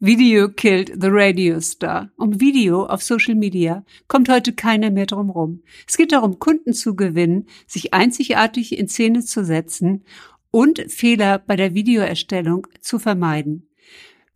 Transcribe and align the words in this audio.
Video 0.00 0.48
killed 0.48 1.02
the 1.02 1.08
radio 1.10 1.58
star. 1.58 2.12
Um 2.16 2.40
Video 2.40 2.86
auf 2.86 3.02
Social 3.02 3.34
Media 3.34 3.84
kommt 4.06 4.28
heute 4.28 4.52
keiner 4.52 4.92
mehr 4.92 5.06
drum 5.06 5.28
rum. 5.28 5.64
Es 5.88 5.96
geht 5.96 6.12
darum, 6.12 6.38
Kunden 6.38 6.72
zu 6.72 6.94
gewinnen, 6.94 7.46
sich 7.66 7.94
einzigartig 7.94 8.78
in 8.78 8.86
Szene 8.86 9.24
zu 9.24 9.44
setzen 9.44 10.04
und 10.52 10.84
Fehler 10.86 11.40
bei 11.40 11.56
der 11.56 11.74
Videoerstellung 11.74 12.68
zu 12.80 13.00
vermeiden. 13.00 13.68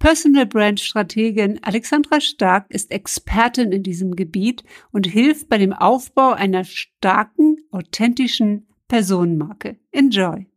Personal 0.00 0.46
Brand 0.46 0.80
Strategin 0.80 1.60
Alexandra 1.62 2.20
Stark 2.20 2.66
ist 2.70 2.90
Expertin 2.90 3.70
in 3.70 3.84
diesem 3.84 4.16
Gebiet 4.16 4.64
und 4.90 5.06
hilft 5.06 5.48
bei 5.48 5.58
dem 5.58 5.72
Aufbau 5.72 6.32
einer 6.32 6.64
starken, 6.64 7.58
authentischen 7.70 8.66
Personenmarke. 8.88 9.76
Enjoy! 9.92 10.51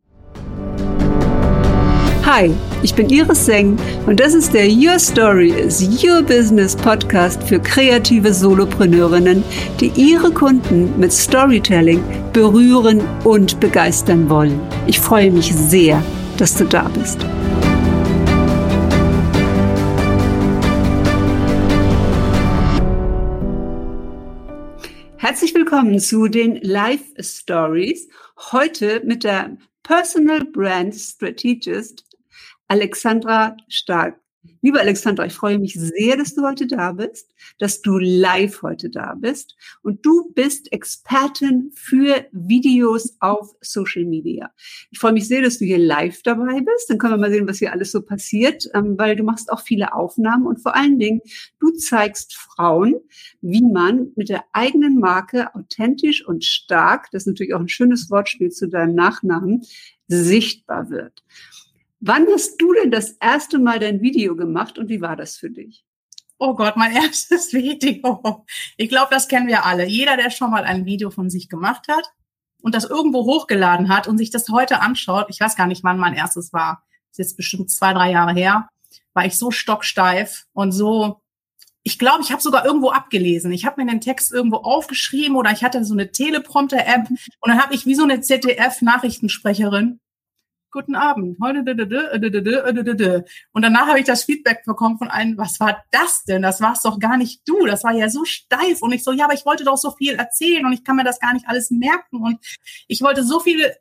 Hi, 2.26 2.52
ich 2.82 2.92
bin 2.92 3.08
Iris 3.08 3.46
Seng 3.46 3.78
und 4.04 4.18
das 4.18 4.34
ist 4.34 4.52
der 4.52 4.66
Your 4.66 4.98
Story 4.98 5.50
is 5.50 5.80
Your 6.02 6.22
Business 6.22 6.74
Podcast 6.74 7.40
für 7.44 7.60
kreative 7.60 8.34
Solopreneurinnen, 8.34 9.44
die 9.78 9.92
ihre 9.94 10.32
Kunden 10.32 10.98
mit 10.98 11.12
Storytelling 11.12 12.02
berühren 12.32 13.00
und 13.22 13.60
begeistern 13.60 14.28
wollen. 14.28 14.60
Ich 14.88 14.98
freue 14.98 15.30
mich 15.30 15.54
sehr, 15.54 16.02
dass 16.36 16.56
du 16.56 16.64
da 16.64 16.88
bist. 16.88 17.24
Herzlich 25.18 25.54
willkommen 25.54 26.00
zu 26.00 26.26
den 26.26 26.56
Live 26.56 27.04
Stories. 27.20 28.08
Heute 28.50 29.00
mit 29.04 29.22
der 29.22 29.56
Personal 29.84 30.42
Brand 30.42 30.92
Strategist 30.96 32.02
Alexandra 32.68 33.56
Stark. 33.68 34.20
Liebe 34.62 34.80
Alexandra, 34.80 35.26
ich 35.26 35.32
freue 35.32 35.58
mich 35.58 35.74
sehr, 35.74 36.16
dass 36.16 36.34
du 36.34 36.42
heute 36.42 36.66
da 36.66 36.92
bist, 36.92 37.34
dass 37.58 37.82
du 37.82 37.98
live 37.98 38.62
heute 38.62 38.90
da 38.90 39.14
bist 39.14 39.56
und 39.82 40.04
du 40.04 40.32
bist 40.34 40.72
Expertin 40.72 41.72
für 41.74 42.26
Videos 42.32 43.16
auf 43.20 43.54
Social 43.60 44.04
Media. 44.04 44.50
Ich 44.90 44.98
freue 44.98 45.12
mich 45.12 45.28
sehr, 45.28 45.42
dass 45.42 45.58
du 45.58 45.64
hier 45.64 45.78
live 45.78 46.22
dabei 46.22 46.60
bist. 46.60 46.88
Dann 46.88 46.98
können 46.98 47.14
wir 47.14 47.18
mal 47.18 47.30
sehen, 47.30 47.48
was 47.48 47.58
hier 47.58 47.72
alles 47.72 47.92
so 47.92 48.02
passiert, 48.02 48.68
ähm, 48.74 48.96
weil 48.98 49.16
du 49.16 49.24
machst 49.24 49.50
auch 49.50 49.60
viele 49.60 49.94
Aufnahmen 49.94 50.46
und 50.46 50.60
vor 50.60 50.74
allen 50.76 50.98
Dingen, 50.98 51.20
du 51.60 51.70
zeigst 51.72 52.34
Frauen, 52.34 52.94
wie 53.40 53.62
man 53.62 54.12
mit 54.16 54.28
der 54.28 54.44
eigenen 54.52 54.98
Marke 54.98 55.54
authentisch 55.54 56.26
und 56.26 56.44
stark, 56.44 57.10
das 57.10 57.22
ist 57.22 57.26
natürlich 57.28 57.54
auch 57.54 57.60
ein 57.60 57.68
schönes 57.68 58.10
Wortspiel 58.10 58.50
zu 58.50 58.68
deinem 58.68 58.94
Nachnamen, 58.94 59.62
sichtbar 60.08 60.90
wird. 60.90 61.22
Wann 62.00 62.26
hast 62.32 62.56
du 62.58 62.72
denn 62.74 62.90
das 62.90 63.12
erste 63.12 63.58
Mal 63.58 63.78
dein 63.78 64.00
Video 64.00 64.36
gemacht 64.36 64.78
und 64.78 64.88
wie 64.88 65.00
war 65.00 65.16
das 65.16 65.36
für 65.36 65.50
dich? 65.50 65.84
Oh 66.38 66.54
Gott, 66.54 66.76
mein 66.76 66.92
erstes 67.02 67.52
Video. 67.52 68.44
Ich 68.76 68.88
glaube, 68.88 69.08
das 69.10 69.28
kennen 69.28 69.46
wir 69.46 69.64
alle. 69.64 69.86
Jeder, 69.86 70.16
der 70.16 70.30
schon 70.30 70.50
mal 70.50 70.64
ein 70.64 70.84
Video 70.84 71.10
von 71.10 71.30
sich 71.30 71.48
gemacht 71.48 71.88
hat 71.88 72.12
und 72.62 72.74
das 72.74 72.84
irgendwo 72.84 73.24
hochgeladen 73.24 73.88
hat 73.88 74.08
und 74.08 74.18
sich 74.18 74.30
das 74.30 74.48
heute 74.48 74.80
anschaut, 74.80 75.26
ich 75.30 75.40
weiß 75.40 75.56
gar 75.56 75.66
nicht, 75.66 75.84
wann 75.84 75.98
mein 75.98 76.14
erstes 76.14 76.52
war, 76.52 76.82
das 77.10 77.18
ist 77.18 77.30
jetzt 77.30 77.36
bestimmt 77.36 77.70
zwei, 77.70 77.92
drei 77.94 78.10
Jahre 78.10 78.34
her, 78.34 78.68
war 79.14 79.24
ich 79.24 79.38
so 79.38 79.50
stocksteif 79.50 80.46
und 80.52 80.72
so, 80.72 81.20
ich 81.82 82.00
glaube, 82.00 82.22
ich 82.22 82.32
habe 82.32 82.42
sogar 82.42 82.66
irgendwo 82.66 82.90
abgelesen. 82.90 83.52
Ich 83.52 83.64
habe 83.64 83.80
mir 83.80 83.88
den 83.88 84.00
Text 84.00 84.32
irgendwo 84.32 84.56
aufgeschrieben 84.56 85.36
oder 85.36 85.52
ich 85.52 85.62
hatte 85.62 85.84
so 85.84 85.94
eine 85.94 86.10
Teleprompter-App 86.10 87.08
und 87.08 87.18
dann 87.48 87.62
habe 87.62 87.74
ich 87.74 87.86
wie 87.86 87.94
so 87.94 88.02
eine 88.02 88.20
ZDF-Nachrichtensprecherin 88.20 90.00
guten 90.76 90.94
Abend. 90.94 91.40
Und 91.40 91.64
danach 93.62 93.86
habe 93.86 93.98
ich 93.98 94.04
das 94.04 94.24
Feedback 94.24 94.62
bekommen 94.66 94.98
von 94.98 95.08
einem, 95.08 95.38
was 95.38 95.58
war 95.58 95.82
das 95.90 96.24
denn? 96.24 96.42
Das 96.42 96.60
warst 96.60 96.84
doch 96.84 96.98
gar 96.98 97.16
nicht 97.16 97.40
du. 97.46 97.64
Das 97.64 97.82
war 97.82 97.92
ja 97.92 98.10
so 98.10 98.26
steif. 98.26 98.82
Und 98.82 98.92
ich 98.92 99.02
so, 99.02 99.12
ja, 99.12 99.24
aber 99.24 99.34
ich 99.34 99.46
wollte 99.46 99.64
doch 99.64 99.78
so 99.78 99.92
viel 99.92 100.16
erzählen 100.16 100.66
und 100.66 100.74
ich 100.74 100.84
kann 100.84 100.96
mir 100.96 101.04
das 101.04 101.18
gar 101.18 101.32
nicht 101.32 101.48
alles 101.48 101.70
merken. 101.70 102.22
Und 102.22 102.38
ich 102.88 103.00
wollte 103.00 103.24
so 103.24 103.40
viel 103.40 103.72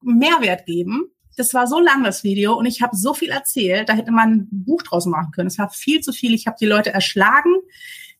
Mehrwert 0.00 0.66
geben. 0.66 1.10
Das 1.36 1.52
war 1.54 1.66
so 1.66 1.80
lang, 1.80 2.04
das 2.04 2.22
Video, 2.22 2.54
und 2.54 2.66
ich 2.66 2.80
habe 2.80 2.96
so 2.96 3.12
viel 3.12 3.30
erzählt, 3.30 3.88
da 3.88 3.94
hätte 3.94 4.12
man 4.12 4.30
ein 4.30 4.48
Buch 4.52 4.82
draus 4.82 5.06
machen 5.06 5.32
können. 5.32 5.48
Es 5.48 5.58
war 5.58 5.70
viel 5.70 6.00
zu 6.00 6.12
viel. 6.12 6.32
Ich 6.32 6.46
habe 6.46 6.56
die 6.60 6.66
Leute 6.66 6.94
erschlagen. 6.94 7.52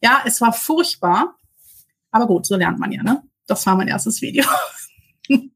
Ja, 0.02 0.24
es 0.26 0.40
war 0.40 0.52
furchtbar. 0.52 1.36
Aber 2.10 2.26
gut, 2.26 2.46
so 2.46 2.56
lernt 2.56 2.80
man 2.80 2.90
ja, 2.90 3.04
ne? 3.04 3.22
Das 3.46 3.64
war 3.66 3.76
mein 3.76 3.86
erstes 3.86 4.20
Video. 4.20 4.44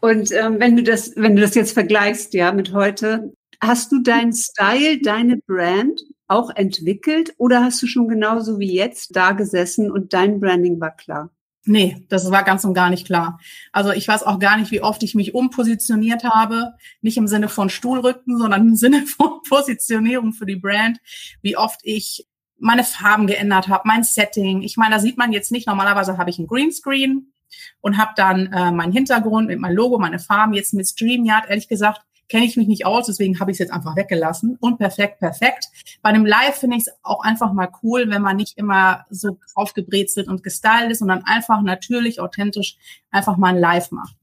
Und 0.00 0.32
ähm, 0.32 0.58
wenn 0.58 0.76
du 0.76 0.82
das, 0.82 1.12
wenn 1.16 1.36
du 1.36 1.42
das 1.42 1.54
jetzt 1.54 1.72
vergleichst, 1.72 2.34
ja, 2.34 2.52
mit 2.52 2.72
heute, 2.72 3.32
hast 3.60 3.92
du 3.92 4.02
deinen 4.02 4.32
Style, 4.32 5.00
deine 5.02 5.38
Brand 5.38 6.00
auch 6.26 6.50
entwickelt 6.54 7.34
oder 7.38 7.64
hast 7.64 7.82
du 7.82 7.86
schon 7.86 8.08
genauso 8.08 8.58
wie 8.58 8.74
jetzt 8.74 9.16
da 9.16 9.32
gesessen 9.32 9.90
und 9.90 10.12
dein 10.12 10.40
Branding 10.40 10.80
war 10.80 10.94
klar? 10.94 11.30
Nee, 11.64 12.02
das 12.08 12.30
war 12.30 12.44
ganz 12.44 12.64
und 12.64 12.72
gar 12.72 12.88
nicht 12.88 13.06
klar. 13.06 13.38
Also 13.72 13.90
ich 13.92 14.08
weiß 14.08 14.22
auch 14.22 14.38
gar 14.38 14.56
nicht, 14.56 14.70
wie 14.70 14.80
oft 14.80 15.02
ich 15.02 15.14
mich 15.14 15.34
umpositioniert 15.34 16.24
habe. 16.24 16.72
Nicht 17.02 17.18
im 17.18 17.26
Sinne 17.26 17.48
von 17.48 17.68
Stuhlrücken, 17.68 18.38
sondern 18.38 18.68
im 18.68 18.76
Sinne 18.76 19.06
von 19.06 19.42
Positionierung 19.48 20.32
für 20.32 20.46
die 20.46 20.56
Brand. 20.56 20.98
Wie 21.42 21.58
oft 21.58 21.80
ich 21.82 22.26
meine 22.58 22.84
Farben 22.84 23.26
geändert 23.26 23.68
habe, 23.68 23.86
mein 23.86 24.02
Setting. 24.02 24.62
Ich 24.62 24.76
meine, 24.76 24.94
da 24.94 25.00
sieht 25.00 25.18
man 25.18 25.32
jetzt 25.32 25.52
nicht, 25.52 25.66
normalerweise 25.66 26.18
habe 26.18 26.30
ich 26.30 26.38
ein 26.38 26.46
Greenscreen, 26.46 27.32
und 27.80 27.98
habe 27.98 28.12
dann 28.16 28.52
äh, 28.52 28.70
meinen 28.72 28.92
Hintergrund 28.92 29.48
mit 29.48 29.58
meinem 29.58 29.76
Logo, 29.76 29.98
meine 29.98 30.18
Farben 30.18 30.54
jetzt 30.54 30.74
mit 30.74 30.86
StreamYard, 30.86 31.48
ehrlich 31.48 31.68
gesagt, 31.68 32.02
kenne 32.28 32.44
ich 32.44 32.56
mich 32.56 32.68
nicht 32.68 32.86
aus, 32.86 33.06
deswegen 33.06 33.40
habe 33.40 33.50
ich 33.50 33.56
es 33.56 33.58
jetzt 33.58 33.72
einfach 33.72 33.96
weggelassen. 33.96 34.56
Und 34.60 34.78
perfekt, 34.78 35.18
perfekt. 35.18 35.68
Bei 36.02 36.10
einem 36.10 36.26
Live 36.26 36.56
finde 36.56 36.76
ich 36.76 36.86
es 36.86 36.92
auch 37.02 37.24
einfach 37.24 37.52
mal 37.52 37.70
cool, 37.82 38.10
wenn 38.10 38.22
man 38.22 38.36
nicht 38.36 38.58
immer 38.58 39.06
so 39.10 39.38
aufgebrezelt 39.54 40.28
und 40.28 40.42
gestylt 40.42 40.90
ist, 40.90 40.98
sondern 40.98 41.24
einfach 41.24 41.62
natürlich, 41.62 42.20
authentisch 42.20 42.76
einfach 43.10 43.36
mal 43.36 43.54
ein 43.54 43.60
Live 43.60 43.90
macht. 43.90 44.14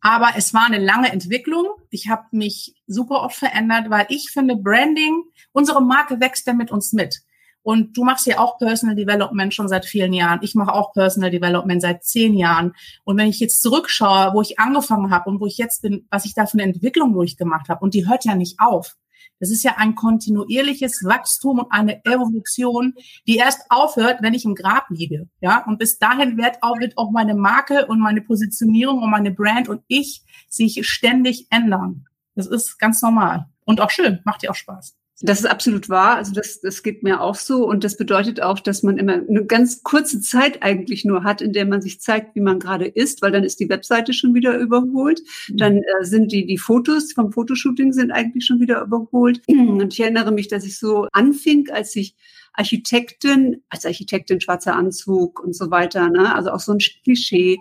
Aber 0.00 0.30
es 0.36 0.54
war 0.54 0.66
eine 0.66 0.78
lange 0.78 1.10
Entwicklung. 1.10 1.66
Ich 1.90 2.08
habe 2.08 2.24
mich 2.30 2.74
super 2.86 3.22
oft 3.22 3.36
verändert, 3.36 3.90
weil 3.90 4.06
ich 4.08 4.30
finde, 4.30 4.56
Branding, 4.56 5.24
unsere 5.52 5.82
Marke 5.82 6.20
wächst 6.20 6.46
ja 6.46 6.52
mit 6.52 6.70
uns 6.70 6.92
mit. 6.92 7.22
Und 7.66 7.96
du 7.96 8.04
machst 8.04 8.28
ja 8.28 8.38
auch 8.38 8.58
Personal 8.58 8.94
Development 8.94 9.52
schon 9.52 9.66
seit 9.66 9.86
vielen 9.86 10.12
Jahren. 10.12 10.38
Ich 10.40 10.54
mache 10.54 10.72
auch 10.72 10.92
Personal 10.92 11.32
Development 11.32 11.82
seit 11.82 12.04
zehn 12.04 12.34
Jahren. 12.34 12.74
Und 13.02 13.16
wenn 13.16 13.26
ich 13.26 13.40
jetzt 13.40 13.60
zurückschaue, 13.60 14.34
wo 14.34 14.40
ich 14.40 14.60
angefangen 14.60 15.10
habe 15.10 15.28
und 15.28 15.40
wo 15.40 15.46
ich 15.46 15.58
jetzt 15.58 15.82
bin, 15.82 16.06
was 16.08 16.26
ich 16.26 16.34
da 16.34 16.46
für 16.46 16.52
eine 16.52 16.62
Entwicklung 16.62 17.12
durchgemacht 17.12 17.68
habe, 17.68 17.80
und 17.80 17.92
die 17.94 18.06
hört 18.06 18.24
ja 18.24 18.36
nicht 18.36 18.60
auf. 18.60 18.94
Das 19.40 19.50
ist 19.50 19.64
ja 19.64 19.74
ein 19.78 19.96
kontinuierliches 19.96 21.02
Wachstum 21.02 21.58
und 21.58 21.72
eine 21.72 22.04
Evolution, 22.04 22.94
die 23.26 23.38
erst 23.38 23.62
aufhört, 23.68 24.18
wenn 24.22 24.34
ich 24.34 24.44
im 24.44 24.54
Grab 24.54 24.84
liege. 24.90 25.28
Ja, 25.40 25.64
und 25.66 25.80
bis 25.80 25.98
dahin 25.98 26.38
wird 26.38 26.58
auch, 26.62 27.10
meine 27.10 27.34
Marke 27.34 27.86
und 27.86 27.98
meine 27.98 28.20
Positionierung 28.20 29.02
und 29.02 29.10
meine 29.10 29.32
Brand 29.32 29.68
und 29.68 29.82
ich 29.88 30.22
sich 30.48 30.86
ständig 30.86 31.48
ändern. 31.50 32.06
Das 32.36 32.46
ist 32.46 32.78
ganz 32.78 33.02
normal 33.02 33.46
und 33.64 33.80
auch 33.80 33.90
schön, 33.90 34.20
macht 34.24 34.44
ja 34.44 34.50
auch 34.50 34.54
Spaß. 34.54 34.96
Das 35.22 35.40
ist 35.40 35.46
absolut 35.46 35.88
wahr. 35.88 36.16
Also 36.16 36.32
das, 36.32 36.60
das 36.60 36.82
geht 36.82 37.02
mir 37.02 37.22
auch 37.22 37.36
so. 37.36 37.66
Und 37.66 37.84
das 37.84 37.96
bedeutet 37.96 38.42
auch, 38.42 38.60
dass 38.60 38.82
man 38.82 38.98
immer 38.98 39.14
eine 39.14 39.46
ganz 39.46 39.82
kurze 39.82 40.20
Zeit 40.20 40.62
eigentlich 40.62 41.06
nur 41.06 41.24
hat, 41.24 41.40
in 41.40 41.54
der 41.54 41.64
man 41.64 41.80
sich 41.80 42.00
zeigt, 42.00 42.34
wie 42.34 42.40
man 42.40 42.58
gerade 42.58 42.84
ist, 42.84 43.22
weil 43.22 43.32
dann 43.32 43.42
ist 43.42 43.58
die 43.58 43.68
Webseite 43.70 44.12
schon 44.12 44.34
wieder 44.34 44.58
überholt. 44.58 45.22
Mhm. 45.48 45.56
Dann 45.56 45.76
äh, 45.78 46.04
sind 46.04 46.32
die, 46.32 46.44
die 46.44 46.58
Fotos 46.58 47.12
vom 47.12 47.32
Fotoshooting 47.32 47.94
sind 47.94 48.10
eigentlich 48.10 48.44
schon 48.44 48.60
wieder 48.60 48.82
überholt. 48.82 49.40
Und 49.48 49.92
ich 49.92 50.00
erinnere 50.00 50.32
mich, 50.32 50.48
dass 50.48 50.64
ich 50.66 50.78
so 50.78 51.08
anfing, 51.12 51.70
als 51.70 51.96
ich 51.96 52.14
Architektin, 52.56 53.62
als 53.68 53.84
Architektin 53.84 54.40
schwarzer 54.40 54.74
Anzug 54.74 55.40
und 55.40 55.54
so 55.54 55.70
weiter, 55.70 56.08
ne? 56.08 56.34
also 56.34 56.50
auch 56.50 56.60
so 56.60 56.72
ein 56.72 56.78
Klischee. 56.78 57.58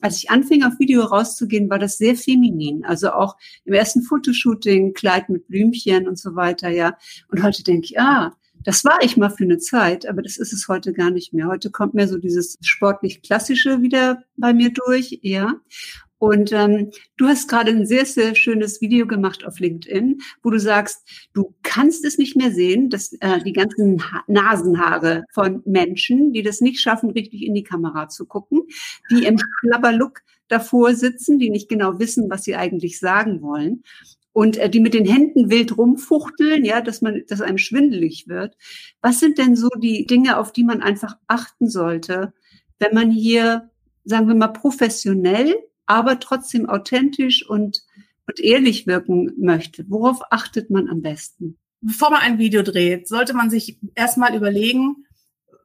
Als 0.00 0.18
ich 0.18 0.30
anfing, 0.30 0.62
auf 0.64 0.78
Video 0.78 1.02
rauszugehen, 1.02 1.70
war 1.70 1.78
das 1.78 1.98
sehr 1.98 2.14
feminin. 2.14 2.84
Also 2.84 3.10
auch 3.12 3.36
im 3.64 3.72
ersten 3.72 4.02
Fotoshooting, 4.02 4.92
Kleid 4.92 5.28
mit 5.28 5.48
Blümchen 5.48 6.06
und 6.06 6.18
so 6.18 6.34
weiter, 6.36 6.68
ja. 6.68 6.96
Und 7.28 7.42
heute 7.42 7.62
denke 7.62 7.86
ich, 7.86 7.98
ah, 7.98 8.36
das 8.64 8.84
war 8.84 9.02
ich 9.02 9.16
mal 9.16 9.30
für 9.30 9.44
eine 9.44 9.58
Zeit, 9.58 10.06
aber 10.06 10.22
das 10.22 10.38
ist 10.38 10.52
es 10.52 10.68
heute 10.68 10.92
gar 10.92 11.10
nicht 11.10 11.32
mehr. 11.32 11.48
Heute 11.48 11.70
kommt 11.70 11.94
mehr 11.94 12.08
so 12.08 12.18
dieses 12.18 12.56
sportlich 12.62 13.22
Klassische 13.22 13.82
wieder 13.82 14.22
bei 14.36 14.52
mir 14.52 14.70
durch, 14.72 15.18
ja. 15.22 15.54
Und 16.18 16.52
ähm, 16.52 16.90
du 17.16 17.26
hast 17.26 17.48
gerade 17.48 17.70
ein 17.70 17.86
sehr, 17.86 18.06
sehr 18.06 18.34
schönes 18.34 18.80
Video 18.80 19.06
gemacht 19.06 19.44
auf 19.44 19.58
LinkedIn, 19.60 20.20
wo 20.42 20.50
du 20.50 20.58
sagst, 20.58 21.28
du 21.34 21.54
kannst 21.62 22.04
es 22.04 22.18
nicht 22.18 22.36
mehr 22.36 22.52
sehen, 22.52 22.88
dass 22.88 23.12
äh, 23.20 23.42
die 23.44 23.52
ganzen 23.52 24.00
ha 24.10 24.22
Nasenhaare 24.26 25.24
von 25.32 25.62
Menschen, 25.66 26.32
die 26.32 26.42
das 26.42 26.60
nicht 26.60 26.80
schaffen, 26.80 27.10
richtig 27.10 27.42
in 27.42 27.54
die 27.54 27.64
Kamera 27.64 28.08
zu 28.08 28.26
gucken, 28.26 28.62
die 29.10 29.24
im 29.24 29.36
Schlabberlook 29.38 30.20
davor 30.48 30.94
sitzen, 30.94 31.38
die 31.38 31.50
nicht 31.50 31.68
genau 31.68 31.98
wissen, 31.98 32.30
was 32.30 32.44
sie 32.44 32.54
eigentlich 32.54 33.00
sagen 33.00 33.42
wollen 33.42 33.82
und 34.34 34.56
äh, 34.58 34.68
die 34.68 34.80
mit 34.80 34.92
den 34.94 35.06
Händen 35.06 35.48
wild 35.48 35.78
rumfuchteln, 35.78 36.64
ja, 36.64 36.80
dass 36.80 37.00
man, 37.00 37.22
dass 37.28 37.40
einem 37.40 37.58
schwindelig 37.58 38.28
wird. 38.28 38.56
Was 39.00 39.20
sind 39.20 39.38
denn 39.38 39.56
so 39.56 39.68
die 39.78 40.06
Dinge, 40.06 40.38
auf 40.38 40.52
die 40.52 40.64
man 40.64 40.82
einfach 40.82 41.16
achten 41.28 41.68
sollte, 41.68 42.34
wenn 42.78 42.94
man 42.94 43.10
hier, 43.10 43.70
sagen 44.04 44.28
wir 44.28 44.34
mal, 44.34 44.48
professionell 44.48 45.54
aber 45.86 46.20
trotzdem 46.20 46.68
authentisch 46.68 47.48
und, 47.48 47.82
und 48.26 48.40
ehrlich 48.40 48.86
wirken 48.86 49.32
möchte, 49.38 49.84
worauf 49.88 50.20
achtet 50.30 50.70
man 50.70 50.88
am 50.88 51.02
besten? 51.02 51.58
bevor 51.84 52.10
man 52.10 52.22
ein 52.22 52.38
Video 52.38 52.62
dreht, 52.62 53.06
sollte 53.06 53.34
man 53.34 53.50
sich 53.50 53.78
erstmal 53.94 54.34
überlegen, 54.34 55.04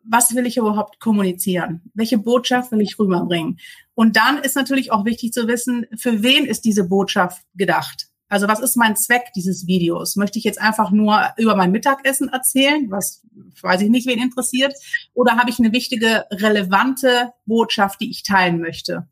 was 0.03 0.35
will 0.35 0.45
ich 0.45 0.57
überhaupt 0.57 0.99
kommunizieren? 0.99 1.81
Welche 1.93 2.17
Botschaft 2.17 2.71
will 2.71 2.81
ich 2.81 2.97
rüberbringen? 2.99 3.59
Und 3.95 4.15
dann 4.15 4.37
ist 4.37 4.55
natürlich 4.55 4.91
auch 4.91 5.05
wichtig 5.05 5.33
zu 5.33 5.47
wissen, 5.47 5.85
für 5.97 6.23
wen 6.23 6.45
ist 6.45 6.65
diese 6.65 6.85
Botschaft 6.85 7.43
gedacht? 7.55 8.07
Also 8.27 8.47
was 8.47 8.59
ist 8.59 8.75
mein 8.75 8.95
Zweck 8.95 9.31
dieses 9.35 9.65
Videos? 9.65 10.15
Möchte 10.15 10.37
ich 10.37 10.45
jetzt 10.45 10.61
einfach 10.61 10.91
nur 10.91 11.21
über 11.37 11.55
mein 11.55 11.71
Mittagessen 11.71 12.29
erzählen, 12.29 12.89
was 12.91 13.23
weiß 13.61 13.81
ich 13.81 13.89
nicht, 13.89 14.07
wen 14.07 14.21
interessiert? 14.21 14.73
Oder 15.13 15.37
habe 15.37 15.49
ich 15.49 15.59
eine 15.59 15.71
wichtige, 15.73 16.25
relevante 16.31 17.33
Botschaft, 17.45 18.01
die 18.01 18.09
ich 18.09 18.23
teilen 18.23 18.59
möchte 18.59 19.07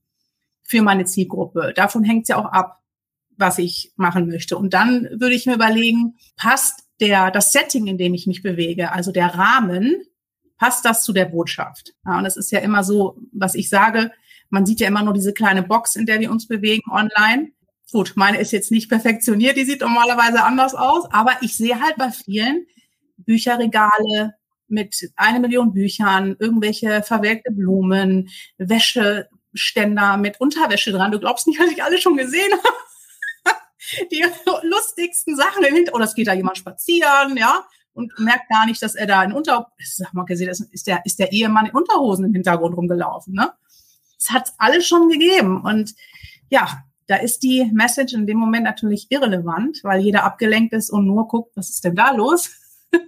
für 0.68 0.82
meine 0.84 1.06
Zielgruppe? 1.06 1.74
Davon 1.76 2.04
hängt 2.04 2.24
es 2.24 2.30
ja 2.30 2.38
auch 2.38 2.52
ab, 2.52 2.84
was 3.38 3.58
ich 3.58 3.94
machen 3.96 4.28
möchte. 4.28 4.58
Und 4.58 4.74
dann 4.74 5.08
würde 5.12 5.34
ich 5.34 5.46
mir 5.46 5.56
überlegen, 5.56 6.18
passt 6.36 6.84
der, 7.00 7.32
das 7.32 7.52
Setting, 7.52 7.88
in 7.88 7.98
dem 7.98 8.14
ich 8.14 8.28
mich 8.28 8.44
bewege, 8.44 8.92
also 8.92 9.12
der 9.12 9.34
Rahmen, 9.34 9.96
passt 10.58 10.86
das 10.86 11.04
zu 11.04 11.14
der 11.14 11.26
Botschaft? 11.26 11.94
Ja, 12.06 12.18
und 12.18 12.26
es 12.26 12.36
ist 12.36 12.52
ja 12.52 12.60
immer 12.60 12.84
so, 12.84 13.18
was 13.32 13.56
ich 13.56 13.70
sage, 13.70 14.12
man 14.50 14.66
sieht 14.66 14.80
ja 14.80 14.88
immer 14.88 15.04
nur 15.04 15.14
diese 15.14 15.34
kleine 15.34 15.64
Box, 15.64 15.96
in 15.96 16.06
der 16.06 16.20
wir 16.20 16.32
uns 16.32 16.48
bewegen 16.48 16.92
online. 16.92 17.52
Gut, 17.92 18.14
meine 18.16 18.40
ist 18.40 18.52
jetzt 18.52 18.72
nicht 18.72 18.90
perfektioniert, 18.90 19.56
die 19.56 19.66
sieht 19.66 19.82
normalerweise 19.82 20.44
anders 20.44 20.74
aus, 20.74 21.06
aber 21.12 21.32
ich 21.42 21.56
sehe 21.56 21.80
halt 21.80 21.96
bei 21.98 22.12
vielen 22.12 22.66
Bücherregale 23.18 24.34
mit 24.68 25.12
eine 25.16 25.40
Million 25.40 25.74
Büchern, 25.74 26.36
irgendwelche 26.40 27.02
verwelkte 27.04 27.52
Blumen, 27.52 28.30
Wäscheständer 29.58 30.18
mit 30.18 30.40
Unterwäsche 30.40 30.92
dran. 30.92 31.12
Du 31.12 31.20
glaubst 31.20 31.48
nicht, 31.48 31.60
was 31.60 31.72
ich 31.72 31.84
alle 31.84 32.00
schon 32.00 32.16
gesehen 32.16 32.52
habe. 32.52 33.58
Die 34.12 34.24
lustigsten 34.64 35.36
Sachen 35.36 35.64
im 35.64 35.74
Hintergrund. 35.74 35.96
Oder 35.96 36.06
es 36.06 36.16
geht 36.16 36.28
da 36.28 36.34
jemand 36.34 36.58
spazieren, 36.58 37.38
ja 37.38 37.66
und 37.98 38.14
merkt 38.20 38.48
gar 38.50 38.68
nicht, 38.68 38.82
dass 38.84 38.94
er 38.94 39.08
da 39.08 39.24
in 39.24 39.34
Unter, 39.34 39.72
sag 39.84 40.14
mal 40.14 40.24
gesehen, 40.24 40.50
ist 40.50 40.86
der, 40.86 41.02
ist 41.04 41.18
der 41.18 41.32
Ehemann 41.32 41.66
in 41.66 41.72
Unterhosen 41.72 42.26
im 42.26 42.34
Hintergrund 42.34 42.78
rumgelaufen, 42.78 43.34
ne? 43.34 43.52
Das 44.20 44.30
hat 44.30 44.54
alles 44.60 44.88
schon 44.88 45.10
gegeben 45.10 45.64
und 45.64 45.96
ja, 46.50 46.84
da 47.08 47.16
ist 47.16 47.40
die 47.40 47.70
Message 47.74 48.14
in 48.14 48.28
dem 48.28 48.38
Moment 48.38 48.66
natürlich 48.66 49.08
irrelevant, 49.10 49.80
weil 49.84 50.02
jeder 50.02 50.26
abgelenkt 50.26 50.74
ist 50.74 50.92
und 50.92 51.08
nur 51.08 51.28
guckt, 51.28 51.56
was 51.56 51.70
ist 51.70 51.84
denn 51.84 51.96
da 51.96 52.12
los? 52.12 52.52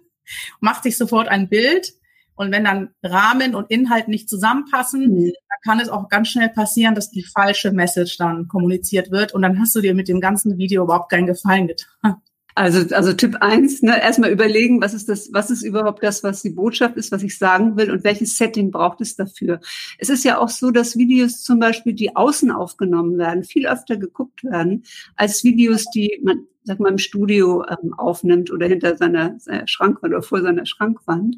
Macht 0.59 0.83
sich 0.83 0.97
sofort 0.97 1.27
ein 1.27 1.49
Bild. 1.49 1.93
Und 2.39 2.53
wenn 2.53 2.63
dann 2.63 2.91
Rahmen 3.03 3.53
und 3.53 3.69
Inhalt 3.69 4.07
nicht 4.07 4.29
zusammenpassen, 4.29 5.01
mhm. 5.01 5.25
dann 5.25 5.59
kann 5.65 5.81
es 5.81 5.89
auch 5.89 6.07
ganz 6.07 6.29
schnell 6.29 6.47
passieren, 6.47 6.95
dass 6.95 7.11
die 7.11 7.25
falsche 7.25 7.73
Message 7.73 8.17
dann 8.17 8.47
kommuniziert 8.47 9.11
wird. 9.11 9.33
Und 9.33 9.41
dann 9.41 9.59
hast 9.59 9.75
du 9.75 9.81
dir 9.81 9.93
mit 9.93 10.07
dem 10.07 10.21
ganzen 10.21 10.57
Video 10.57 10.85
überhaupt 10.85 11.11
keinen 11.11 11.27
Gefallen 11.27 11.67
getan. 11.67 12.15
Also, 12.55 12.93
also 12.93 13.13
Tipp 13.13 13.37
eins, 13.39 13.83
ne, 13.83 14.01
erstmal 14.01 14.31
überlegen, 14.31 14.81
was 14.81 14.93
ist 14.93 15.07
das, 15.07 15.29
was 15.31 15.49
ist 15.49 15.61
überhaupt 15.61 16.03
das, 16.03 16.23
was 16.23 16.41
die 16.41 16.49
Botschaft 16.49 16.97
ist, 16.97 17.09
was 17.11 17.23
ich 17.23 17.37
sagen 17.37 17.77
will 17.77 17.89
und 17.89 18.03
welches 18.03 18.37
Setting 18.37 18.69
braucht 18.71 18.99
es 18.99 19.15
dafür. 19.15 19.61
Es 19.97 20.09
ist 20.09 20.25
ja 20.25 20.39
auch 20.39 20.49
so, 20.49 20.69
dass 20.71 20.97
Videos 20.97 21.41
zum 21.41 21.59
Beispiel, 21.59 21.93
die 21.93 22.17
außen 22.17 22.51
aufgenommen 22.51 23.17
werden, 23.17 23.45
viel 23.45 23.65
öfter 23.65 23.95
geguckt 23.95 24.43
werden, 24.43 24.83
als 25.15 25.43
Videos, 25.45 25.85
die 25.93 26.19
man, 26.21 26.47
sag 26.63 26.81
mal, 26.81 26.91
im 26.91 26.97
Studio 26.97 27.63
ähm, 27.65 27.93
aufnimmt 27.93 28.51
oder 28.51 28.67
hinter 28.67 28.97
seiner, 28.97 29.39
seiner 29.39 29.67
Schrankwand 29.67 30.13
oder 30.13 30.23
vor 30.23 30.41
seiner 30.41 30.65
Schrankwand. 30.65 31.37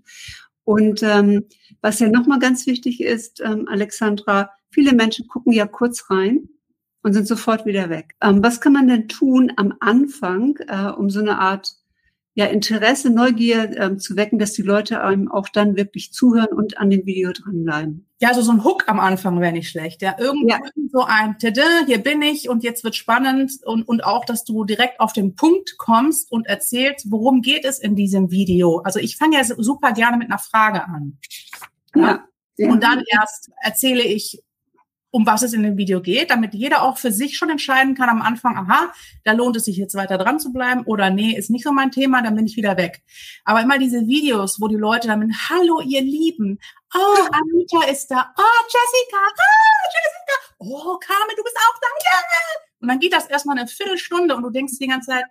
Und 0.71 1.03
ähm, 1.03 1.47
was 1.81 1.99
ja 1.99 2.07
nochmal 2.07 2.39
ganz 2.39 2.65
wichtig 2.65 3.01
ist, 3.01 3.41
ähm, 3.41 3.67
Alexandra, 3.67 4.51
viele 4.69 4.93
Menschen 4.93 5.27
gucken 5.27 5.51
ja 5.51 5.65
kurz 5.65 6.09
rein 6.09 6.47
und 7.03 7.11
sind 7.11 7.27
sofort 7.27 7.65
wieder 7.65 7.89
weg. 7.89 8.15
Ähm, 8.21 8.41
was 8.41 8.61
kann 8.61 8.71
man 8.71 8.87
denn 8.87 9.09
tun 9.09 9.51
am 9.57 9.73
Anfang, 9.81 10.55
äh, 10.69 10.87
um 10.87 11.09
so 11.09 11.19
eine 11.19 11.39
Art 11.39 11.73
ja, 12.33 12.45
Interesse, 12.45 13.09
Neugier 13.09 13.77
ähm, 13.77 13.99
zu 13.99 14.15
wecken, 14.15 14.39
dass 14.39 14.53
die 14.53 14.61
Leute 14.61 15.03
einem 15.03 15.29
auch 15.29 15.49
dann 15.49 15.75
wirklich 15.75 16.13
zuhören 16.13 16.53
und 16.53 16.77
an 16.77 16.89
dem 16.89 17.05
Video 17.05 17.31
dranbleiben? 17.33 18.07
Ja, 18.21 18.29
also 18.29 18.41
so 18.41 18.51
ein 18.51 18.63
Hook 18.63 18.85
am 18.87 18.99
Anfang 18.99 19.41
wäre 19.41 19.51
nicht 19.51 19.69
schlecht. 19.69 20.01
Ja, 20.01 20.15
irgendwie 20.17 20.51
ja. 20.51 20.59
so 20.91 21.03
ein, 21.03 21.37
tada, 21.39 21.85
hier 21.87 21.97
bin 21.97 22.21
ich 22.21 22.47
und 22.47 22.63
jetzt 22.63 22.83
wird 22.85 22.95
spannend 22.95 23.51
und, 23.65 23.83
und 23.83 24.05
auch, 24.05 24.23
dass 24.23 24.45
du 24.45 24.63
direkt 24.63 24.99
auf 25.01 25.11
den 25.11 25.35
Punkt 25.35 25.77
kommst 25.77 26.31
und 26.31 26.47
erzählst, 26.47 27.11
worum 27.11 27.41
geht 27.41 27.65
es 27.65 27.79
in 27.79 27.95
diesem 27.95 28.31
Video. 28.31 28.77
Also 28.79 28.99
ich 28.99 29.17
fange 29.17 29.37
ja 29.37 29.43
super 29.43 29.91
gerne 29.91 30.17
mit 30.17 30.29
einer 30.29 30.39
Frage 30.39 30.85
an. 30.85 31.17
Ja. 31.95 32.23
ja. 32.57 32.69
Und 32.69 32.81
dann 32.81 33.03
erst 33.11 33.49
erzähle 33.61 34.03
ich, 34.03 34.41
um 35.11 35.25
was 35.25 35.43
es 35.43 35.53
in 35.53 35.63
dem 35.63 35.77
Video 35.77 36.01
geht, 36.01 36.31
damit 36.31 36.53
jeder 36.53 36.83
auch 36.83 36.97
für 36.97 37.11
sich 37.11 37.37
schon 37.37 37.49
entscheiden 37.49 37.95
kann 37.95 38.09
am 38.09 38.21
Anfang, 38.21 38.57
aha, 38.57 38.93
da 39.23 39.33
lohnt 39.33 39.57
es 39.57 39.65
sich 39.65 39.77
jetzt 39.77 39.95
weiter 39.95 40.17
dran 40.17 40.39
zu 40.39 40.51
bleiben 40.53 40.83
oder 40.85 41.09
nee, 41.09 41.35
ist 41.37 41.49
nicht 41.49 41.63
so 41.63 41.71
mein 41.71 41.91
Thema, 41.91 42.21
dann 42.21 42.35
bin 42.35 42.45
ich 42.45 42.55
wieder 42.55 42.77
weg. 42.77 43.01
Aber 43.43 43.61
immer 43.61 43.77
diese 43.77 44.07
Videos, 44.07 44.59
wo 44.61 44.67
die 44.67 44.75
Leute 44.75 45.07
dann 45.07 45.19
mit, 45.19 45.33
hallo 45.49 45.81
ihr 45.81 46.01
Lieben, 46.01 46.59
oh, 46.95 47.27
Anita 47.31 47.91
ist 47.91 48.09
da, 48.09 48.33
oh, 48.37 48.63
Jessica, 48.65 49.17
oh, 49.17 49.87
Jessica, 49.93 50.55
oh, 50.59 50.97
Carmen, 50.97 51.35
du 51.35 51.43
bist 51.43 51.57
auch 51.57 51.79
da, 51.79 51.87
yeah! 52.03 52.21
Und 52.81 52.87
dann 52.87 52.99
geht 52.99 53.13
das 53.13 53.27
erstmal 53.27 53.57
eine 53.57 53.67
Viertelstunde 53.67 54.35
und 54.35 54.41
du 54.41 54.49
denkst 54.49 54.79
die 54.79 54.87
ganze 54.87 55.11
Zeit, 55.11 55.25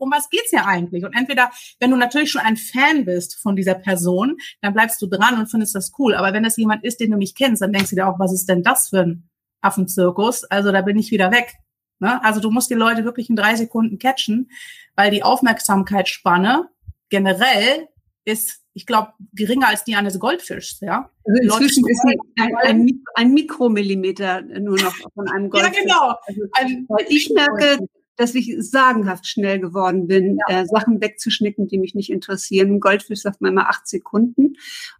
um 0.00 0.10
was 0.10 0.30
geht's 0.30 0.50
ja 0.50 0.66
eigentlich? 0.66 1.04
Und 1.04 1.14
entweder, 1.14 1.50
wenn 1.78 1.90
du 1.90 1.96
natürlich 1.96 2.30
schon 2.30 2.42
ein 2.42 2.56
Fan 2.56 3.04
bist 3.04 3.36
von 3.36 3.54
dieser 3.54 3.74
Person, 3.74 4.36
dann 4.62 4.72
bleibst 4.72 5.00
du 5.02 5.06
dran 5.06 5.38
und 5.38 5.46
findest 5.46 5.74
das 5.74 5.92
cool. 5.98 6.14
Aber 6.14 6.32
wenn 6.32 6.42
das 6.42 6.56
jemand 6.56 6.84
ist, 6.84 7.00
den 7.00 7.10
du 7.10 7.16
nicht 7.16 7.36
kennst, 7.36 7.62
dann 7.62 7.72
denkst 7.72 7.90
du 7.90 7.96
dir 7.96 8.08
auch, 8.08 8.18
was 8.18 8.32
ist 8.32 8.48
denn 8.48 8.62
das 8.62 8.88
für 8.88 9.00
ein 9.00 9.28
Affenzirkus? 9.60 10.44
Also 10.44 10.72
da 10.72 10.80
bin 10.82 10.98
ich 10.98 11.10
wieder 11.10 11.30
weg. 11.30 11.54
Ne? 12.00 12.22
Also 12.24 12.40
du 12.40 12.50
musst 12.50 12.70
die 12.70 12.74
Leute 12.74 13.04
wirklich 13.04 13.28
in 13.28 13.36
drei 13.36 13.54
Sekunden 13.54 13.98
catchen, 13.98 14.50
weil 14.96 15.10
die 15.10 15.22
Aufmerksamkeitsspanne 15.22 16.68
generell 17.10 17.88
ist, 18.24 18.62
ich 18.72 18.86
glaube, 18.86 19.12
geringer 19.32 19.68
als 19.68 19.84
die 19.84 19.96
eines 19.96 20.18
Goldfischs. 20.18 20.80
Ja? 20.80 21.10
Also 21.24 21.42
inzwischen 21.42 21.86
ist 21.86 22.02
ein, 22.38 22.56
ein, 22.62 23.02
ein, 23.14 23.34
Mikromillimeter 23.34 24.42
nur 24.42 24.80
noch 24.80 24.94
von 25.14 25.28
einem 25.28 25.50
Goldfisch. 25.50 25.76
Ja, 25.76 25.82
genau. 25.82 26.14
Also, 26.54 26.72
weil 26.88 27.06
ich 27.08 27.30
merke, 27.30 27.86
dass 28.20 28.34
ich 28.34 28.54
sagenhaft 28.58 29.26
schnell 29.26 29.60
geworden 29.60 30.06
bin, 30.06 30.38
ja. 30.46 30.60
äh, 30.60 30.66
Sachen 30.66 31.00
wegzuschnicken, 31.00 31.68
die 31.68 31.78
mich 31.78 31.94
nicht 31.94 32.10
interessieren. 32.10 32.78
Goldfisch 32.78 33.22
sagt 33.22 33.40
man 33.40 33.52
immer 33.52 33.70
acht 33.70 33.88
Sekunden. 33.88 34.56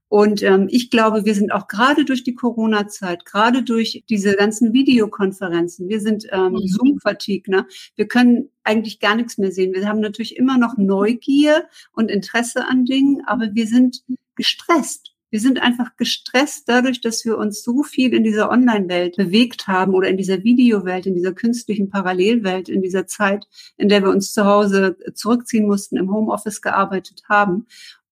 Und 0.08 0.42
ähm, 0.42 0.68
ich 0.70 0.88
glaube, 0.88 1.26
wir 1.26 1.34
sind 1.34 1.52
auch 1.52 1.68
gerade 1.68 2.06
durch 2.06 2.24
die 2.24 2.34
Corona-Zeit, 2.34 3.26
gerade 3.26 3.62
durch 3.62 4.04
diese 4.08 4.36
ganzen 4.36 4.72
Videokonferenzen, 4.72 5.90
wir 5.90 6.00
sind 6.00 6.26
ähm, 6.32 6.52
mhm. 6.52 6.66
Zoom-Fatigue, 6.66 7.54
ne? 7.54 7.66
wir 7.94 8.08
können 8.08 8.48
eigentlich 8.64 9.00
gar 9.00 9.14
nichts 9.14 9.36
mehr 9.36 9.52
sehen. 9.52 9.74
Wir 9.74 9.86
haben 9.86 10.00
natürlich 10.00 10.36
immer 10.36 10.56
noch 10.56 10.78
Neugier 10.78 11.64
und 11.92 12.10
Interesse 12.10 12.66
an 12.66 12.86
Dingen, 12.86 13.22
aber 13.26 13.54
wir 13.54 13.66
sind 13.66 14.02
gestresst. 14.34 15.09
Wir 15.30 15.40
sind 15.40 15.62
einfach 15.62 15.96
gestresst 15.96 16.68
dadurch, 16.68 17.00
dass 17.00 17.24
wir 17.24 17.38
uns 17.38 17.62
so 17.62 17.82
viel 17.82 18.12
in 18.14 18.24
dieser 18.24 18.50
Online-Welt 18.50 19.16
bewegt 19.16 19.68
haben 19.68 19.94
oder 19.94 20.08
in 20.08 20.16
dieser 20.16 20.42
Videowelt, 20.42 21.06
in 21.06 21.14
dieser 21.14 21.32
künstlichen 21.32 21.88
Parallelwelt, 21.88 22.68
in 22.68 22.82
dieser 22.82 23.06
Zeit, 23.06 23.46
in 23.76 23.88
der 23.88 24.02
wir 24.02 24.10
uns 24.10 24.32
zu 24.32 24.44
Hause 24.44 24.96
zurückziehen 25.14 25.66
mussten, 25.66 25.96
im 25.96 26.12
Homeoffice 26.12 26.60
gearbeitet 26.60 27.22
haben. 27.28 27.66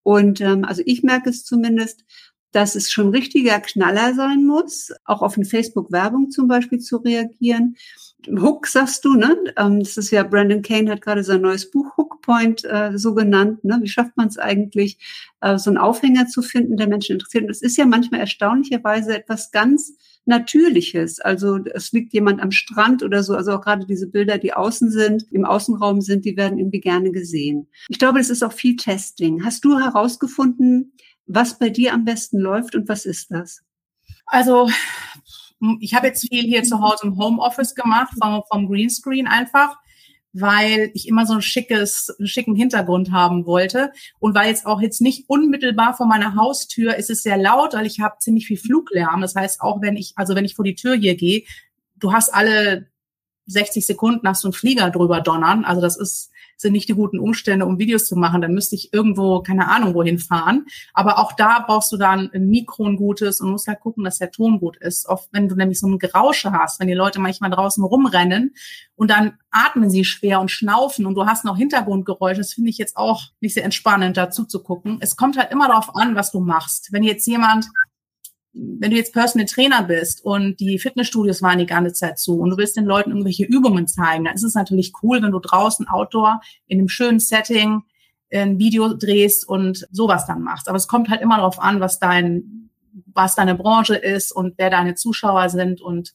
Und 0.05 0.41
ähm, 0.41 0.65
also 0.65 0.83
ich 0.87 1.03
merke 1.03 1.31
es 1.31 1.45
zumindest, 1.45 2.05
dass 2.53 2.77
es 2.77 2.91
schon 2.91 3.11
richtiger 3.11 3.61
Knaller 3.61 4.15
sein 4.15 4.45
muss, 4.45 4.93
auch 5.05 5.23
auf 5.23 5.37
eine 5.37 5.45
Facebook-Werbung 5.45 6.31
zum 6.31 6.49
Beispiel 6.49 6.79
zu 6.79 6.97
reagieren. 6.99 7.77
Hook 8.27 8.67
sagst 8.67 9.05
du, 9.05 9.15
ne? 9.15 9.37
Ähm, 9.57 9.81
das 9.81 9.97
ist 9.97 10.11
ja 10.11 10.23
Brandon 10.25 10.63
Kane 10.63 10.91
hat 10.91 11.01
gerade 11.01 11.23
sein 11.23 11.41
neues 11.41 11.71
Buch 11.71 11.97
Hook 11.97 12.21
Point 12.21 12.65
äh, 12.65 12.97
so 12.97 13.15
genannt. 13.15 13.65
Ne? 13.65 13.79
Wie 13.81 13.89
schafft 13.89 14.17
man 14.17 14.29
es 14.29 14.39
eigentlich, 14.39 14.99
äh, 15.41 15.57
so 15.57 15.71
einen 15.71 15.79
Aufhänger 15.79 16.27
zu 16.27 16.43
finden, 16.43 16.77
der 16.77 16.89
Menschen 16.89 17.13
interessiert? 17.13 17.45
Und 17.45 17.51
es 17.51 17.63
ist 17.63 17.77
ja 17.77 17.87
manchmal 17.87 18.21
erstaunlicherweise 18.21 19.17
etwas 19.17 19.51
ganz 19.51 19.95
Natürliches. 20.27 21.21
Also 21.21 21.59
es 21.73 21.93
liegt 21.93 22.13
jemand 22.13 22.43
am 22.43 22.51
Strand 22.51 23.03
oder 23.03 23.23
so. 23.23 23.35
Also 23.35 23.53
auch 23.53 23.63
gerade 23.63 23.87
diese 23.87 24.09
Bilder, 24.09 24.37
die 24.37 24.53
außen 24.53 24.91
sind, 24.91 25.25
im 25.31 25.47
Außenraum 25.47 26.03
sind, 26.03 26.27
die 26.27 26.37
werden 26.37 26.59
irgendwie 26.59 26.81
gerne 26.81 27.13
gesehen. 27.13 27.69
Ich 27.89 27.99
glaube, 27.99 28.21
es 28.21 28.29
ist 28.29 28.43
auch 28.43 28.53
viel 28.53 28.77
Testing. 28.77 29.43
Hast 29.43 29.65
du 29.65 29.79
herausgefunden, 29.79 30.93
was 31.27 31.59
bei 31.59 31.71
dir 31.71 31.95
am 31.95 32.05
besten 32.05 32.39
läuft 32.39 32.75
und 32.75 32.89
was 32.91 33.07
ist 33.07 33.31
das? 33.31 33.63
Also 34.27 34.69
ich 35.81 35.95
habe 35.95 36.09
jetzt 36.09 36.29
viel 36.29 36.45
hier 36.45 36.63
zu 36.63 36.81
Hause 36.81 37.07
im 37.07 37.19
Homeoffice 37.19 37.75
gemacht, 37.75 38.13
vom, 38.21 38.43
vom 38.51 38.69
Greenscreen 38.69 39.27
einfach, 39.27 39.77
weil 40.33 40.91
ich 40.95 41.09
immer 41.09 41.27
so 41.27 41.35
ein 41.35 41.43
schickes, 41.43 42.15
einen 42.19 42.29
schicken 42.29 42.55
Hintergrund 42.55 43.13
haben 43.13 43.47
wollte. 43.47 43.93
Und 44.21 44.35
weil 44.35 44.49
jetzt 44.49 44.67
auch 44.67 44.81
jetzt 44.81 45.01
nicht 45.01 45.29
unmittelbar 45.29 45.95
vor 45.95 46.07
meiner 46.07 46.35
Haustür 46.35 46.97
ist 46.97 47.11
es 47.11 47.23
sehr 47.23 47.37
laut, 47.37 47.75
weil 47.75 47.87
ich 47.87 48.01
habe 48.01 48.19
ziemlich 48.19 48.47
viel 48.47 48.59
Fluglärm. 48.59 49.21
Das 49.21 49.35
heißt, 49.35 49.61
auch 49.61 49.81
wenn 49.81 49.97
ich, 49.97 50.13
also 50.17 50.35
wenn 50.35 50.45
ich 50.45 50.55
vor 50.55 50.65
die 50.65 50.75
Tür 50.75 50.95
hier 50.97 51.17
gehe, 51.17 51.45
du 51.97 52.13
hast 52.13 52.33
alle 52.33 52.87
60 53.47 53.87
Sekunden 53.87 54.29
hast 54.29 54.45
du 54.45 54.49
einen 54.49 54.53
Flieger 54.53 54.91
drüber 54.91 55.21
donnern. 55.21 55.65
Also 55.65 55.81
das 55.81 55.97
ist 55.97 56.31
sind 56.59 56.73
nicht 56.73 56.89
die 56.89 56.95
guten 56.95 57.19
Umstände, 57.21 57.65
um 57.65 57.79
Videos 57.79 58.07
zu 58.07 58.17
machen. 58.17 58.43
Dann 58.43 58.53
müsste 58.53 58.75
ich 58.75 58.93
irgendwo, 58.93 59.41
keine 59.43 59.69
Ahnung, 59.69 59.95
wohin 59.95 60.19
fahren. 60.19 60.67
Aber 60.93 61.19
auch 61.19 61.33
da 61.33 61.65
brauchst 61.67 61.91
du 61.93 61.97
dann 61.97 62.31
ein 62.35 62.49
Mikro, 62.49 62.85
ein 62.85 62.97
gutes 62.97 63.41
und 63.41 63.51
musst 63.51 63.69
halt 63.69 63.81
gucken, 63.81 64.05
dass 64.05 64.19
der 64.19 64.31
Ton 64.31 64.59
gut 64.59 64.77
ist. 64.77 65.09
Oft, 65.09 65.29
wenn 65.33 65.49
du 65.49 65.55
nämlich 65.55 65.79
so 65.79 65.87
ein 65.87 65.99
Gerausche 65.99 66.53
hast, 66.53 66.81
wenn 66.81 66.89
die 66.89 66.95
Leute 66.95 67.21
manchmal 67.21 67.51
draußen 67.51 67.83
rumrennen 67.83 68.55
und 68.97 69.11
dann 69.11 69.39
atmen 69.51 69.89
sie 69.89 70.05
schwer 70.05 70.41
und 70.41 70.51
schnaufen 70.51 71.07
und 71.07 71.15
du 71.15 71.27
hast 71.27 71.45
noch 71.45 71.57
Hintergrundgeräusche, 71.57 72.41
das 72.41 72.53
finde 72.53 72.71
ich 72.71 72.79
jetzt 72.79 72.97
auch 72.97 73.23
nicht 73.41 73.55
sehr 73.55 73.65
entspannend, 73.65 74.17
dazu 74.17 74.45
zu 74.45 74.63
gucken. 74.63 74.99
Es 75.01 75.17
kommt 75.17 75.39
halt 75.39 75.53
immer 75.53 75.69
darauf 75.69 75.95
an, 75.95 76.17
was 76.17 76.33
du 76.33 76.41
machst. 76.41 76.93
Wenn 76.93 77.05
jetzt 77.05 77.27
jemand 77.27 77.67
wenn 78.53 78.91
du 78.91 78.97
jetzt 78.97 79.13
Personal 79.13 79.47
Trainer 79.47 79.83
bist 79.83 80.25
und 80.25 80.59
die 80.59 80.79
Fitnessstudios 80.79 81.43
waren 81.43 81.59
die 81.59 81.67
ganze 81.67 81.93
Zeit 81.93 82.19
zu 82.19 82.39
und 82.39 82.51
du 82.51 82.57
willst 82.57 82.77
den 82.77 82.87
Leuten 82.87 83.11
irgendwelche 83.11 83.45
Übungen 83.45 83.87
zeigen, 83.87 84.25
dann 84.25 84.35
ist 84.35 84.45
es 84.45 84.55
natürlich 84.55 84.93
cool, 85.03 85.23
wenn 85.23 85.33
du 85.33 85.39
draußen 85.39 85.87
Outdoor 85.89 86.41
in 86.67 86.79
einem 86.79 86.89
schönen 86.89 87.21
Setting 87.21 87.83
ein 88.33 88.59
Video 88.59 88.95
drehst 88.95 89.47
und 89.49 89.87
sowas 89.91 90.27
dann 90.27 90.43
machst. 90.43 90.69
Aber 90.69 90.77
es 90.77 90.89
kommt 90.89 91.09
halt 91.09 91.21
immer 91.21 91.37
darauf 91.37 91.61
an, 91.61 91.81
was 91.81 91.99
dein, 91.99 92.71
was 93.07 93.35
deine 93.35 93.55
Branche 93.55 93.95
ist 93.95 94.33
und 94.33 94.55
wer 94.57 94.71
deine 94.71 94.95
Zuschauer 94.95 95.49
sind 95.51 95.81
und 95.81 96.15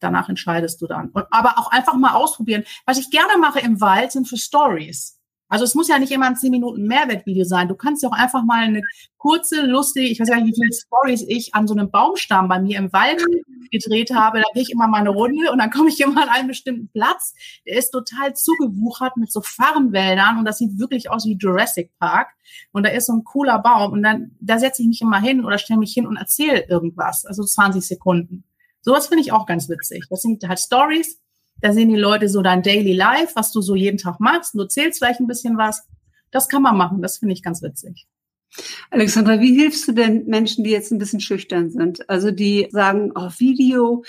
danach 0.00 0.28
entscheidest 0.28 0.80
du 0.82 0.86
dann. 0.86 1.10
Und, 1.10 1.26
aber 1.30 1.58
auch 1.58 1.70
einfach 1.70 1.94
mal 1.94 2.14
ausprobieren. 2.14 2.64
Was 2.86 2.98
ich 2.98 3.10
gerne 3.10 3.38
mache 3.38 3.60
im 3.60 3.80
Wald 3.80 4.12
sind 4.12 4.28
für 4.28 4.36
Stories. 4.36 5.18
Also 5.54 5.66
es 5.66 5.76
muss 5.76 5.86
ja 5.86 6.00
nicht 6.00 6.10
immer 6.10 6.26
ein 6.26 6.34
10 6.34 6.50
Minuten 6.50 6.88
Mehrwertvideo 6.88 7.44
sein. 7.44 7.68
Du 7.68 7.76
kannst 7.76 8.02
ja 8.02 8.08
auch 8.08 8.12
einfach 8.12 8.42
mal 8.42 8.64
eine 8.64 8.82
kurze, 9.18 9.64
lustige, 9.64 10.08
ich 10.08 10.18
weiß 10.18 10.28
gar 10.28 10.40
nicht, 10.40 10.48
wie 10.48 10.60
viele 10.60 10.74
Stories 10.74 11.24
ich 11.28 11.54
an 11.54 11.68
so 11.68 11.74
einem 11.74 11.92
Baumstamm 11.92 12.48
bei 12.48 12.58
mir 12.58 12.76
im 12.76 12.92
Wald 12.92 13.24
gedreht 13.70 14.12
habe. 14.12 14.38
Da 14.38 14.44
gehe 14.52 14.64
ich 14.64 14.70
immer 14.72 14.88
mal 14.88 14.98
eine 14.98 15.10
Runde 15.10 15.52
und 15.52 15.58
dann 15.58 15.70
komme 15.70 15.90
ich 15.90 16.00
immer 16.00 16.24
an 16.24 16.28
einen 16.28 16.48
bestimmten 16.48 16.88
Platz. 16.88 17.34
Der 17.68 17.78
ist 17.78 17.92
total 17.92 18.34
zugewuchert 18.34 19.16
mit 19.16 19.30
so 19.30 19.42
Farnwäldern 19.42 20.38
und 20.38 20.44
das 20.44 20.58
sieht 20.58 20.76
wirklich 20.80 21.08
aus 21.08 21.24
wie 21.24 21.36
Jurassic 21.38 21.92
Park. 22.00 22.30
Und 22.72 22.84
da 22.84 22.90
ist 22.90 23.06
so 23.06 23.12
ein 23.12 23.22
cooler 23.22 23.60
Baum 23.60 23.92
und 23.92 24.02
dann, 24.02 24.32
da 24.40 24.58
setze 24.58 24.82
ich 24.82 24.88
mich 24.88 25.02
immer 25.02 25.20
hin 25.20 25.44
oder 25.44 25.58
stelle 25.58 25.78
mich 25.78 25.92
hin 25.92 26.08
und 26.08 26.16
erzähle 26.16 26.66
irgendwas. 26.68 27.24
Also 27.26 27.44
20 27.44 27.86
Sekunden. 27.86 28.42
Sowas 28.80 29.06
finde 29.06 29.22
ich 29.22 29.30
auch 29.30 29.46
ganz 29.46 29.68
witzig. 29.68 30.04
Das 30.10 30.20
sind 30.20 30.42
halt 30.48 30.58
Stories, 30.58 31.20
da 31.60 31.72
sehen 31.72 31.88
die 31.88 31.96
Leute 31.96 32.28
so 32.28 32.42
dein 32.42 32.62
Daily 32.62 32.92
Life, 32.92 33.32
was 33.34 33.52
du 33.52 33.60
so 33.60 33.74
jeden 33.74 33.98
Tag 33.98 34.20
machst. 34.20 34.54
Du 34.54 34.64
zählst 34.64 34.98
vielleicht 34.98 35.20
ein 35.20 35.26
bisschen 35.26 35.56
was. 35.56 35.86
Das 36.30 36.48
kann 36.48 36.62
man 36.62 36.76
machen. 36.76 37.00
Das 37.00 37.18
finde 37.18 37.34
ich 37.34 37.42
ganz 37.42 37.62
witzig. 37.62 38.06
Alexandra, 38.90 39.40
wie 39.40 39.56
hilfst 39.56 39.88
du 39.88 39.92
denn 39.92 40.26
Menschen, 40.26 40.64
die 40.64 40.70
jetzt 40.70 40.92
ein 40.92 40.98
bisschen 40.98 41.20
schüchtern 41.20 41.70
sind? 41.70 42.08
Also 42.08 42.30
die 42.30 42.68
sagen, 42.70 43.12
oh, 43.14 43.30
Video, 43.38 44.04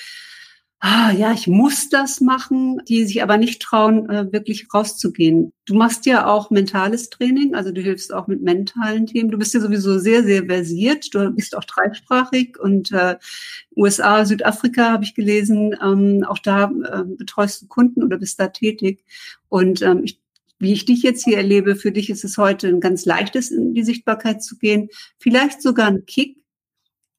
ah, 0.86 1.12
ja, 1.12 1.34
ich 1.34 1.48
muss 1.48 1.90
das 1.90 2.22
machen, 2.22 2.80
die 2.88 3.06
sich 3.06 3.24
aber 3.24 3.38
nicht 3.38 3.60
trauen, 3.60 4.08
äh, 4.08 4.32
wirklich 4.32 4.68
rauszugehen. 4.72 5.52
Du 5.66 5.74
machst 5.74 6.06
ja 6.06 6.28
auch 6.28 6.52
mentales 6.52 7.10
Training, 7.10 7.56
also 7.56 7.72
du 7.72 7.82
hilfst 7.82 8.14
auch 8.14 8.28
mit 8.28 8.44
mentalen 8.44 9.08
Themen. 9.08 9.32
Du 9.32 9.40
bist 9.40 9.56
ja 9.56 9.62
sowieso 9.62 9.98
sehr, 9.98 10.24
sehr 10.24 10.46
versiert. 10.46 11.08
Du 11.16 11.32
bist 11.32 11.58
auch 11.58 11.64
dreisprachig 11.64 12.60
und 12.60 12.92
äh, 12.92 13.16
USA, 13.76 14.26
Südafrika 14.26 14.92
habe 14.92 15.04
ich 15.06 15.16
gelesen. 15.16 15.76
Ähm, 15.82 16.24
auch 16.28 16.38
da 16.38 16.66
äh, 16.66 17.04
betreust 17.04 17.64
du 17.64 17.68
Kunden 17.68 18.04
oder 18.04 18.20
bist 18.20 18.40
da 18.40 18.50
tätig. 18.50 19.04
Und 19.50 19.82
ähm, 19.82 20.02
ich 20.04 20.22
wie 20.58 20.72
ich 20.72 20.86
dich 20.86 21.04
jetzt 21.04 21.26
hier 21.26 21.36
erlebe, 21.36 21.76
für 21.76 21.92
dich 21.92 22.10
ist 22.10 22.24
es 22.24 22.38
heute 22.38 22.70
ein 22.70 22.80
ganz 22.80 23.06
leichtes, 23.06 23.52
in 23.52 23.74
die 23.74 23.84
Sichtbarkeit 23.84 24.42
zu 24.42 24.58
gehen. 24.58 24.88
Vielleicht 25.20 25.62
sogar 25.62 25.88
ein 25.88 26.06
Kick, 26.06 26.38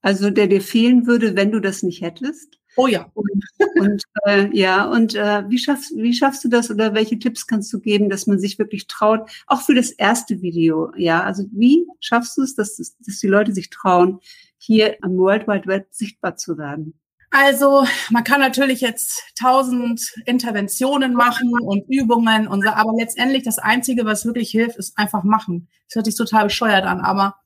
also 0.00 0.30
der 0.30 0.46
dir 0.46 0.62
fehlen 0.62 1.06
würde, 1.06 1.36
wenn 1.36 1.52
du 1.52 1.60
das 1.60 1.82
nicht 1.82 2.00
hättest. 2.00 2.58
Oh 2.76 2.86
ja. 2.86 3.10
Und, 3.14 3.44
und 3.80 4.02
äh, 4.26 4.48
ja, 4.52 4.84
und 4.84 5.14
äh, 5.14 5.48
wie 5.48 5.58
schaffst 5.58 5.92
wie 5.96 6.12
schaffst 6.12 6.44
du 6.44 6.48
das 6.48 6.70
oder 6.70 6.92
welche 6.92 7.18
Tipps 7.18 7.46
kannst 7.46 7.72
du 7.72 7.80
geben, 7.80 8.10
dass 8.10 8.26
man 8.26 8.38
sich 8.38 8.58
wirklich 8.58 8.86
traut, 8.86 9.30
auch 9.46 9.62
für 9.62 9.74
das 9.74 9.90
erste 9.90 10.42
Video, 10.42 10.92
ja? 10.96 11.22
Also 11.22 11.44
wie 11.52 11.86
schaffst 12.00 12.36
du 12.36 12.42
es, 12.42 12.54
dass, 12.54 12.76
dass 12.76 13.18
die 13.18 13.26
Leute 13.26 13.54
sich 13.54 13.70
trauen, 13.70 14.20
hier 14.58 14.96
am 15.00 15.16
World 15.16 15.48
Wide 15.48 15.66
Web 15.66 15.88
sichtbar 15.90 16.36
zu 16.36 16.58
werden? 16.58 17.00
Also 17.30 17.86
man 18.10 18.24
kann 18.24 18.40
natürlich 18.40 18.82
jetzt 18.82 19.22
tausend 19.40 20.14
Interventionen 20.26 21.14
machen 21.14 21.52
und 21.58 21.84
Übungen 21.88 22.46
und 22.46 22.62
so, 22.62 22.68
aber 22.70 22.92
letztendlich 22.98 23.42
das 23.42 23.58
Einzige, 23.58 24.04
was 24.04 24.26
wirklich 24.26 24.50
hilft, 24.50 24.76
ist 24.76 24.96
einfach 24.98 25.24
machen. 25.24 25.68
Das 25.88 25.96
hört 25.96 26.06
sich 26.06 26.16
total 26.16 26.44
bescheuert 26.44 26.84
an, 26.84 27.00
aber 27.00 27.36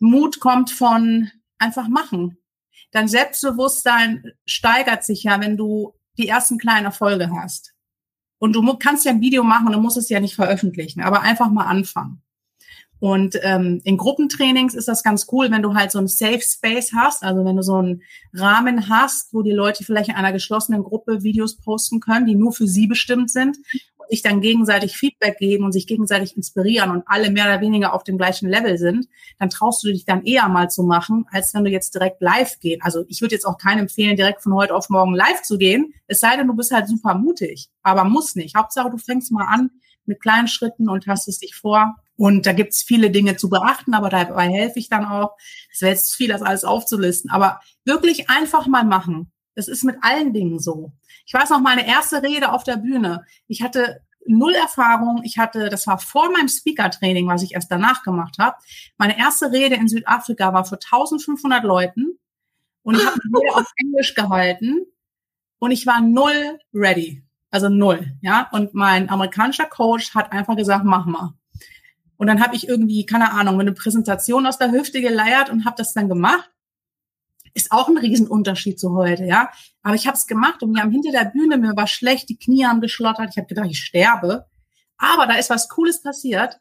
Mut 0.00 0.40
kommt 0.40 0.70
von 0.70 1.30
einfach 1.58 1.88
machen 1.88 2.39
dein 2.90 3.08
Selbstbewusstsein 3.08 4.32
steigert 4.46 5.04
sich 5.04 5.24
ja, 5.24 5.40
wenn 5.40 5.56
du 5.56 5.94
die 6.18 6.28
ersten 6.28 6.58
kleinen 6.58 6.86
Erfolge 6.86 7.30
hast. 7.30 7.72
Und 8.38 8.54
du 8.54 8.74
kannst 8.78 9.04
ja 9.04 9.12
ein 9.12 9.20
Video 9.20 9.44
machen 9.44 9.66
und 9.66 9.72
du 9.72 9.80
musst 9.80 9.98
es 9.98 10.08
ja 10.08 10.20
nicht 10.20 10.34
veröffentlichen, 10.34 11.02
aber 11.02 11.20
einfach 11.20 11.50
mal 11.50 11.66
anfangen. 11.66 12.22
Und 13.00 13.38
ähm, 13.42 13.80
in 13.84 13.96
Gruppentrainings 13.96 14.74
ist 14.74 14.86
das 14.86 15.02
ganz 15.02 15.26
cool, 15.32 15.50
wenn 15.50 15.62
du 15.62 15.74
halt 15.74 15.90
so 15.90 15.98
ein 15.98 16.06
Safe 16.06 16.40
Space 16.42 16.92
hast, 16.94 17.22
also 17.22 17.46
wenn 17.46 17.56
du 17.56 17.62
so 17.62 17.76
einen 17.76 18.02
Rahmen 18.34 18.90
hast, 18.90 19.32
wo 19.32 19.42
die 19.42 19.52
Leute 19.52 19.84
vielleicht 19.84 20.10
in 20.10 20.16
einer 20.16 20.32
geschlossenen 20.32 20.82
Gruppe 20.82 21.22
Videos 21.22 21.56
posten 21.56 22.00
können, 22.00 22.26
die 22.26 22.34
nur 22.34 22.52
für 22.52 22.66
sie 22.66 22.86
bestimmt 22.86 23.30
sind 23.30 23.56
sich 24.10 24.22
dann 24.22 24.40
gegenseitig 24.40 24.96
Feedback 24.96 25.38
geben 25.38 25.64
und 25.64 25.72
sich 25.72 25.86
gegenseitig 25.86 26.36
inspirieren 26.36 26.90
und 26.90 27.04
alle 27.06 27.30
mehr 27.30 27.44
oder 27.44 27.60
weniger 27.60 27.94
auf 27.94 28.04
dem 28.04 28.18
gleichen 28.18 28.48
Level 28.48 28.76
sind, 28.76 29.06
dann 29.38 29.50
traust 29.50 29.82
du 29.84 29.88
dich 29.88 30.04
dann 30.04 30.24
eher 30.24 30.48
mal 30.48 30.68
zu 30.68 30.82
machen, 30.82 31.26
als 31.30 31.54
wenn 31.54 31.64
du 31.64 31.70
jetzt 31.70 31.94
direkt 31.94 32.20
live 32.20 32.58
gehen. 32.60 32.80
Also 32.82 33.04
ich 33.08 33.20
würde 33.20 33.34
jetzt 33.34 33.46
auch 33.46 33.58
keinen 33.58 33.80
empfehlen, 33.80 34.16
direkt 34.16 34.42
von 34.42 34.54
heute 34.54 34.74
auf 34.74 34.88
morgen 34.88 35.14
live 35.14 35.42
zu 35.42 35.58
gehen, 35.58 35.94
es 36.06 36.18
sei 36.18 36.36
denn, 36.36 36.48
du 36.48 36.54
bist 36.54 36.72
halt 36.72 36.88
super 36.88 37.14
mutig, 37.14 37.68
aber 37.82 38.04
muss 38.04 38.34
nicht. 38.34 38.56
Hauptsache, 38.56 38.90
du 38.90 38.98
fängst 38.98 39.30
mal 39.30 39.46
an 39.46 39.70
mit 40.06 40.20
kleinen 40.20 40.48
Schritten 40.48 40.88
und 40.88 41.06
hast 41.06 41.28
es 41.28 41.38
dich 41.38 41.54
vor. 41.54 41.94
Und 42.16 42.44
da 42.44 42.52
gibt's 42.52 42.82
viele 42.82 43.10
Dinge 43.10 43.36
zu 43.36 43.48
beachten, 43.48 43.94
aber 43.94 44.10
dabei 44.10 44.50
helfe 44.50 44.78
ich 44.78 44.90
dann 44.90 45.06
auch. 45.06 45.36
Es 45.72 45.80
wäre 45.80 45.92
jetzt 45.92 46.14
viel, 46.14 46.28
das 46.28 46.42
alles 46.42 46.64
aufzulisten. 46.64 47.30
Aber 47.30 47.60
wirklich 47.84 48.28
einfach 48.28 48.66
mal 48.66 48.84
machen. 48.84 49.32
Das 49.54 49.68
ist 49.68 49.84
mit 49.84 49.96
allen 50.02 50.32
Dingen 50.32 50.58
so. 50.58 50.92
Ich 51.26 51.34
weiß 51.34 51.50
noch 51.50 51.60
meine 51.60 51.86
erste 51.86 52.22
Rede 52.22 52.52
auf 52.52 52.64
der 52.64 52.76
Bühne. 52.76 53.24
Ich 53.46 53.62
hatte 53.62 54.00
null 54.26 54.54
Erfahrung. 54.54 55.22
Ich 55.24 55.38
hatte, 55.38 55.68
das 55.68 55.86
war 55.86 55.98
vor 55.98 56.30
meinem 56.30 56.48
Speaker-Training, 56.48 57.26
was 57.26 57.42
ich 57.42 57.54
erst 57.54 57.70
danach 57.70 58.02
gemacht 58.02 58.36
habe. 58.38 58.56
Meine 58.96 59.18
erste 59.18 59.50
Rede 59.50 59.76
in 59.76 59.88
Südafrika 59.88 60.52
war 60.52 60.64
für 60.64 60.76
1500 60.76 61.64
Leuten 61.64 62.18
und 62.82 62.96
ich 62.96 63.04
habe 63.04 63.16
Rede 63.16 63.56
auf 63.56 63.70
Englisch 63.76 64.14
gehalten 64.14 64.86
und 65.58 65.70
ich 65.70 65.86
war 65.86 66.00
null 66.00 66.58
ready. 66.72 67.22
Also 67.50 67.68
null, 67.68 68.16
ja. 68.20 68.48
Und 68.52 68.74
mein 68.74 69.10
amerikanischer 69.10 69.66
Coach 69.66 70.14
hat 70.14 70.32
einfach 70.32 70.56
gesagt, 70.56 70.84
mach 70.84 71.06
mal. 71.06 71.34
Und 72.16 72.26
dann 72.26 72.42
habe 72.42 72.54
ich 72.54 72.68
irgendwie, 72.68 73.06
keine 73.06 73.32
Ahnung, 73.32 73.58
eine 73.58 73.72
Präsentation 73.72 74.46
aus 74.46 74.58
der 74.58 74.72
Hüfte 74.72 75.00
geleiert 75.00 75.50
und 75.50 75.64
habe 75.64 75.76
das 75.76 75.92
dann 75.92 76.08
gemacht. 76.08 76.50
Ist 77.54 77.72
auch 77.72 77.88
ein 77.88 77.98
Riesenunterschied 77.98 78.78
zu 78.78 78.94
heute, 78.94 79.24
ja. 79.24 79.50
Aber 79.82 79.94
ich 79.94 80.06
habe 80.06 80.16
es 80.16 80.26
gemacht 80.26 80.62
und 80.62 80.74
wir 80.74 80.82
haben 80.82 80.92
hinter 80.92 81.10
der 81.10 81.30
Bühne, 81.30 81.58
mir 81.58 81.76
war 81.76 81.86
schlecht, 81.86 82.28
die 82.28 82.38
Knie 82.38 82.64
haben 82.64 82.80
geschlottert, 82.80 83.30
ich 83.30 83.36
habe 83.36 83.46
gedacht, 83.46 83.68
ich 83.70 83.80
sterbe. 83.80 84.46
Aber 84.98 85.26
da 85.26 85.34
ist 85.34 85.50
was 85.50 85.68
Cooles 85.68 86.02
passiert. 86.02 86.60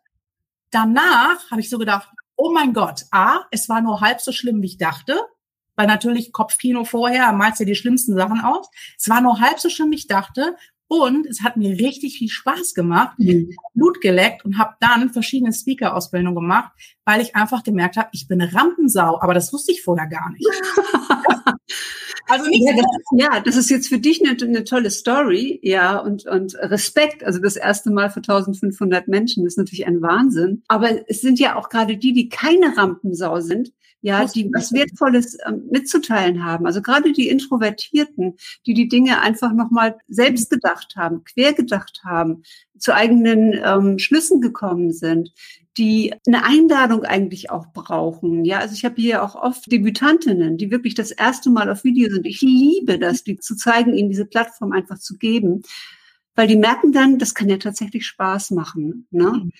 Danach 0.71 1.51
habe 1.51 1.61
ich 1.61 1.69
so 1.69 1.77
gedacht, 1.77 2.09
oh 2.35 2.51
mein 2.51 2.73
Gott, 2.73 3.05
A, 3.11 3.41
es 3.51 3.67
war 3.69 3.81
nur 3.81 4.01
halb 4.01 4.21
so 4.21 4.31
schlimm, 4.31 4.61
wie 4.61 4.67
ich 4.67 4.77
dachte. 4.77 5.19
Weil 5.75 5.87
natürlich 5.87 6.33
Kopfkino 6.33 6.83
vorher 6.83 7.31
malst 7.31 7.59
ja 7.59 7.65
die 7.65 7.75
schlimmsten 7.75 8.15
Sachen 8.15 8.41
aus. 8.41 8.69
Es 8.97 9.07
war 9.09 9.21
nur 9.21 9.39
halb 9.39 9.59
so 9.59 9.69
schlimm, 9.69 9.91
wie 9.91 9.95
ich 9.95 10.07
dachte. 10.07 10.55
Und 10.89 11.27
es 11.27 11.43
hat 11.43 11.55
mir 11.55 11.69
richtig 11.79 12.17
viel 12.17 12.29
Spaß 12.29 12.73
gemacht, 12.73 13.19
mhm. 13.19 13.55
Blut 13.75 14.01
geleckt 14.01 14.43
und 14.43 14.57
habe 14.57 14.73
dann 14.79 15.11
verschiedene 15.11 15.53
Speaker-Ausbildungen 15.53 16.33
gemacht, 16.33 16.71
weil 17.05 17.21
ich 17.21 17.35
einfach 17.35 17.61
gemerkt 17.61 17.95
habe, 17.95 18.09
ich 18.11 18.27
bin 18.27 18.41
eine 18.41 18.51
Rampensau, 18.51 19.21
aber 19.21 19.35
das 19.35 19.53
wusste 19.53 19.71
ich 19.71 19.83
vorher 19.83 20.07
gar 20.07 20.31
nicht. 20.31 20.47
also 22.27 22.49
nicht 22.49 22.65
ja, 22.65 22.73
das, 22.75 22.85
ja, 23.11 23.39
das 23.39 23.55
ist 23.55 23.69
jetzt 23.69 23.87
für 23.87 23.99
dich 23.99 24.19
eine, 24.25 24.35
eine, 24.41 24.63
tolle 24.63 24.89
Story, 24.89 25.59
ja, 25.61 25.99
und, 25.99 26.25
und 26.25 26.55
Respekt. 26.55 27.23
Also 27.23 27.39
das 27.39 27.55
erste 27.55 27.91
Mal 27.91 28.09
für 28.09 28.21
1500 28.21 29.07
Menschen 29.07 29.45
ist 29.45 29.59
natürlich 29.59 29.85
ein 29.85 30.01
Wahnsinn. 30.01 30.63
Aber 30.67 31.07
es 31.07 31.21
sind 31.21 31.39
ja 31.39 31.55
auch 31.55 31.69
gerade 31.69 31.97
die, 31.97 32.13
die 32.13 32.29
keine 32.29 32.75
Rampensau 32.75 33.41
sind, 33.41 33.71
ja, 34.01 34.25
die 34.25 34.49
was 34.53 34.71
Wertvolles 34.71 35.37
ähm, 35.45 35.63
mitzuteilen 35.71 36.43
haben. 36.43 36.65
Also 36.65 36.81
gerade 36.81 37.11
die 37.11 37.27
Introvertierten, 37.27 38.37
die 38.65 38.73
die 38.73 38.87
Dinge 38.87 39.21
einfach 39.21 39.53
nochmal 39.53 39.97
selbst 40.07 40.49
gedacht 40.49 40.95
haben, 40.95 41.23
quer 41.23 41.53
gedacht 41.53 42.01
haben, 42.03 42.43
zu 42.77 42.93
eigenen 42.93 43.59
ähm, 43.63 43.99
Schlüssen 43.99 44.39
gekommen 44.39 44.91
sind, 44.91 45.33
die 45.77 46.13
eine 46.27 46.45
Einladung 46.45 47.03
eigentlich 47.03 47.51
auch 47.51 47.67
brauchen. 47.73 48.45
Ja, 48.45 48.59
also 48.59 48.73
ich 48.73 48.85
habe 48.85 49.01
hier 49.01 49.23
auch 49.23 49.35
oft 49.35 49.71
Debütantinnen, 49.71 50.57
die 50.57 50.71
wirklich 50.71 50.95
das 50.95 51.11
erste 51.11 51.49
Mal 51.49 51.69
auf 51.69 51.83
Video 51.83 52.09
sind. 52.09 52.25
Ich 52.25 52.41
liebe 52.41 52.99
das, 52.99 53.23
die 53.23 53.37
zu 53.37 53.55
zeigen, 53.55 53.93
ihnen 53.93 54.09
diese 54.09 54.25
Plattform 54.25 54.71
einfach 54.71 54.99
zu 54.99 55.17
geben, 55.17 55.61
weil 56.35 56.47
die 56.47 56.57
merken 56.57 56.91
dann, 56.91 57.17
das 57.17 57.33
kann 57.35 57.49
ja 57.49 57.57
tatsächlich 57.57 58.05
Spaß 58.05 58.51
machen. 58.51 59.07
Ne? 59.11 59.31
Mhm. 59.31 59.51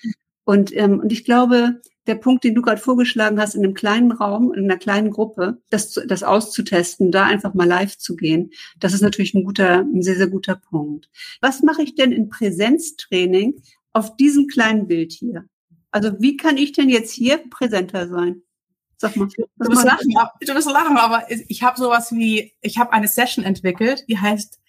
Und, 0.50 0.76
ähm, 0.76 0.98
und 0.98 1.12
ich 1.12 1.24
glaube, 1.24 1.80
der 2.08 2.16
Punkt, 2.16 2.42
den 2.42 2.56
du 2.56 2.62
gerade 2.62 2.80
vorgeschlagen 2.80 3.40
hast, 3.40 3.54
in 3.54 3.62
einem 3.62 3.74
kleinen 3.74 4.10
Raum, 4.10 4.52
in 4.52 4.64
einer 4.64 4.78
kleinen 4.78 5.10
Gruppe, 5.10 5.62
das, 5.70 5.92
das 6.08 6.24
auszutesten, 6.24 7.12
da 7.12 7.24
einfach 7.24 7.54
mal 7.54 7.68
live 7.68 7.96
zu 7.96 8.16
gehen, 8.16 8.50
das 8.80 8.92
ist 8.92 9.00
natürlich 9.02 9.32
ein 9.34 9.44
guter, 9.44 9.80
ein 9.80 10.02
sehr, 10.02 10.16
sehr 10.16 10.26
guter 10.26 10.56
Punkt. 10.56 11.08
Was 11.40 11.62
mache 11.62 11.82
ich 11.82 11.94
denn 11.94 12.10
in 12.10 12.28
Präsenztraining, 12.28 13.62
auf 13.92 14.16
diesem 14.16 14.46
kleinen 14.48 14.86
Bild 14.88 15.12
hier. 15.12 15.46
Also 15.92 16.20
wie 16.20 16.36
kann 16.36 16.56
ich 16.56 16.72
denn 16.72 16.88
jetzt 16.88 17.12
hier 17.12 17.38
präsenter 17.50 18.08
sein? 18.08 18.42
Sag 18.96 19.16
mal. 19.16 19.28
Du 19.56 19.68
wirst, 19.68 19.84
lachen, 19.84 20.08
du 20.40 20.54
wirst 20.54 20.70
lachen, 20.70 20.96
aber 20.96 21.26
ich 21.30 21.62
habe 21.62 21.80
sowas 21.80 22.12
wie, 22.12 22.54
ich 22.60 22.78
habe 22.78 22.92
eine 22.92 23.08
Session 23.08 23.44
entwickelt, 23.44 24.04
die 24.08 24.18
heißt 24.18 24.60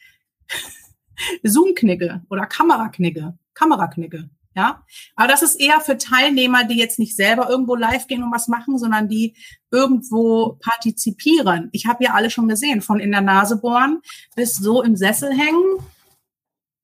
Zoom-Knigge 1.43 2.23
oder 2.29 2.45
Kameraknigge. 2.45 3.38
Kameraknigge. 3.53 4.29
Ja, 4.53 4.84
aber 5.15 5.29
das 5.29 5.43
ist 5.43 5.55
eher 5.55 5.79
für 5.79 5.98
Teilnehmer, 5.98 6.65
die 6.65 6.77
jetzt 6.77 7.00
nicht 7.00 7.15
selber 7.15 7.50
irgendwo 7.50 7.75
live 7.75 8.08
gehen 8.08 8.22
und 8.22 8.34
was 8.34 8.50
machen, 8.50 8.77
sondern 8.77 9.08
die 9.08 9.38
irgendwo 9.72 10.58
partizipieren. 10.62 11.70
Ich 11.72 11.86
habe 11.86 12.03
ja 12.03 12.13
alle 12.13 12.29
schon 12.29 12.50
gesehen, 12.50 12.81
von 12.81 13.00
in 13.00 13.12
der 13.12 13.22
Nase 13.22 13.55
bohren 13.58 14.01
bis 14.36 14.55
so 14.55 14.84
im 14.84 14.98
Sessel 14.98 15.31
hängen, 15.31 15.79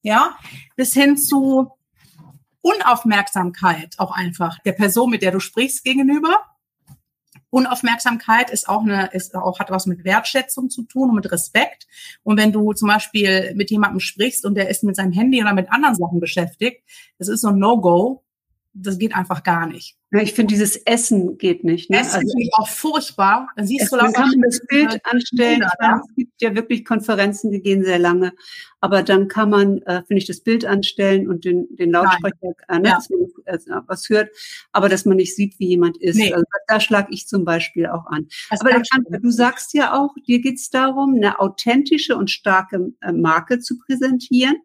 ja, 0.02 0.38
bis 0.78 0.94
hin 0.94 1.18
zu 1.18 1.72
Unaufmerksamkeit 2.62 3.96
auch 3.98 4.12
einfach 4.12 4.60
der 4.60 4.74
Person, 4.74 5.10
mit 5.10 5.22
der 5.22 5.32
du 5.32 5.42
sprichst, 5.42 5.84
gegenüber. 5.84 6.40
Unaufmerksamkeit 7.50 8.50
ist 8.50 8.68
auch 8.68 8.82
eine, 8.82 9.10
ist 9.14 9.36
auch, 9.36 9.60
hat 9.60 9.72
was 9.72 9.86
mit 9.86 10.04
Wertschätzung 10.04 10.70
zu 10.70 10.84
tun 10.84 11.10
und 11.10 11.16
mit 11.16 11.32
Respekt. 11.32 11.88
Und 12.24 12.38
wenn 12.38 12.52
du 12.52 12.74
zum 12.74 12.90
Beispiel 12.90 13.54
mit 13.56 13.72
jemandem 13.72 14.00
sprichst 14.00 14.46
und 14.46 14.56
der 14.56 14.70
ist 14.70 14.84
mit 14.84 14.96
seinem 14.96 15.14
Handy 15.14 15.42
oder 15.42 15.54
mit 15.54 15.72
anderen 15.72 15.96
Sachen 15.96 16.20
beschäftigt, 16.20 16.84
das 17.18 17.28
ist 17.28 17.42
so 17.42 17.50
ein 17.50 17.60
No-Go. 17.60 18.24
Das 18.74 19.00
geht 19.00 19.16
einfach 19.16 19.44
gar 19.44 19.66
nicht. 19.66 19.98
Ja, 20.12 20.22
ich 20.22 20.34
finde, 20.34 20.54
dieses 20.54 20.78
Essen 20.78 21.38
geht 21.38 21.66
nicht. 21.66 21.90
Ne? 21.90 22.00
Essen 22.00 22.16
also, 22.16 22.30
finde 22.30 22.44
ich 22.44 22.52
auch 22.54 22.70
furchtbar. 22.70 23.50
Dann 23.58 23.68
siehst 23.68 23.92
du, 23.92 23.98
man 23.98 24.14
kann 24.14 24.30
man 24.30 24.42
das 24.42 24.62
Bild 24.66 25.02
anstellen. 25.04 25.66
Meine, 25.80 26.02
es 26.02 26.16
gibt 26.16 26.42
ja 26.42 26.56
wirklich 26.56 26.86
Konferenzen, 26.86 27.52
die 27.52 27.62
gehen 27.62 27.84
sehr 27.84 28.00
lange. 28.00 28.32
Aber 28.80 29.04
dann 29.04 29.28
kann 29.28 29.50
man, 29.50 29.82
äh, 29.82 30.04
finde 30.04 30.20
ich, 30.20 30.26
das 30.28 30.42
Bild 30.42 30.64
anstellen 30.64 31.28
und 31.28 31.44
den, 31.44 31.68
den 31.76 31.92
Lautsprecher, 31.92 32.54
äh, 32.70 32.80
ne, 32.80 32.90
ja. 32.90 32.96
dass 32.96 33.10
man 33.10 33.28
äh, 33.46 33.58
was 33.88 34.08
hört, 34.08 34.30
aber 34.72 34.88
dass 34.88 35.04
man 35.04 35.18
nicht 35.18 35.36
sieht, 35.36 35.60
wie 35.60 35.68
jemand 35.68 35.98
ist. 35.98 36.18
Nee. 36.18 36.32
Also, 36.32 36.46
da 36.68 36.80
schlage 36.80 37.10
ich 37.12 37.28
zum 37.28 37.44
Beispiel 37.44 37.88
auch 37.88 38.06
an. 38.06 38.28
Das 38.50 38.62
aber 38.62 38.74
Alexander, 38.74 39.20
du 39.20 39.30
sagst 39.30 39.74
ja 39.74 39.94
auch, 39.94 40.14
dir 40.26 40.40
geht 40.40 40.58
es 40.58 40.70
darum, 40.70 41.16
eine 41.16 41.40
authentische 41.40 42.16
und 42.16 42.30
starke 42.30 42.94
äh, 43.02 43.12
Marke 43.12 43.60
zu 43.60 43.78
präsentieren. 43.78 44.56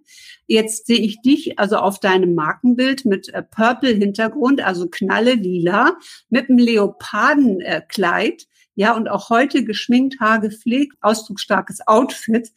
Jetzt 0.47 0.87
sehe 0.87 0.99
ich 0.99 1.23
dich 1.23 1.59
also 1.59 1.77
auf 1.77 1.99
deinem 1.99 2.35
Markenbild 2.35 3.07
mit 3.07 3.29
äh, 3.31 3.43
Purple-Hintergrund, 3.43 4.61
also 4.61 4.89
knalle 4.89 5.32
lila, 5.35 5.97
mit 6.29 6.49
einem 6.49 6.59
Leopardenkleid, 6.59 8.47
ja, 8.75 8.95
und 8.97 9.09
auch 9.09 9.29
heute 9.31 9.65
geschminkt, 9.65 10.21
Haar 10.21 10.41
gepflegt, 10.41 10.97
ausdrucksstarkes 11.01 11.87
Outfit. 11.87 12.51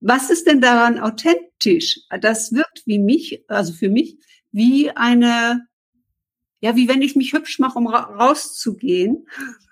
Was 0.00 0.30
ist 0.30 0.46
denn 0.46 0.60
daran 0.60 0.98
authentisch? 0.98 2.00
Das 2.20 2.52
wirkt 2.52 2.82
wie 2.86 2.98
mich, 2.98 3.44
also 3.48 3.72
für 3.72 3.90
mich, 3.90 4.18
wie 4.52 4.90
eine, 4.90 5.66
ja, 6.60 6.76
wie 6.76 6.88
wenn 6.88 7.02
ich 7.02 7.16
mich 7.16 7.32
hübsch 7.32 7.58
mache, 7.58 7.78
um 7.78 7.88
ra 7.88 8.04
rauszugehen 8.04 9.26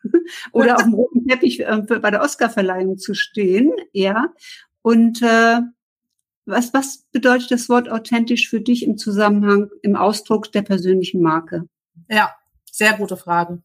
oder 0.53 0.77
auf 0.77 0.83
dem 0.83 0.95
roten 0.95 1.27
Teppich 1.27 1.61
äh, 1.61 1.83
bei 1.87 2.11
der 2.11 2.23
Oscarverleihung 2.23 2.99
zu 2.99 3.15
stehen, 3.15 3.73
ja. 3.93 4.35
Und 4.83 5.23
äh, 5.23 5.61
was, 6.45 6.73
was 6.73 7.05
bedeutet 7.11 7.51
das 7.51 7.69
Wort 7.69 7.89
authentisch 7.89 8.49
für 8.49 8.61
dich 8.61 8.85
im 8.85 8.99
Zusammenhang, 8.99 9.71
im 9.83 9.97
Ausdruck 9.97 10.53
der 10.53 10.63
persönlichen 10.63 11.21
Marke? 11.21 11.69
Ja, 12.09 12.35
sehr 12.71 12.95
gute 12.95 13.17
Frage. 13.17 13.63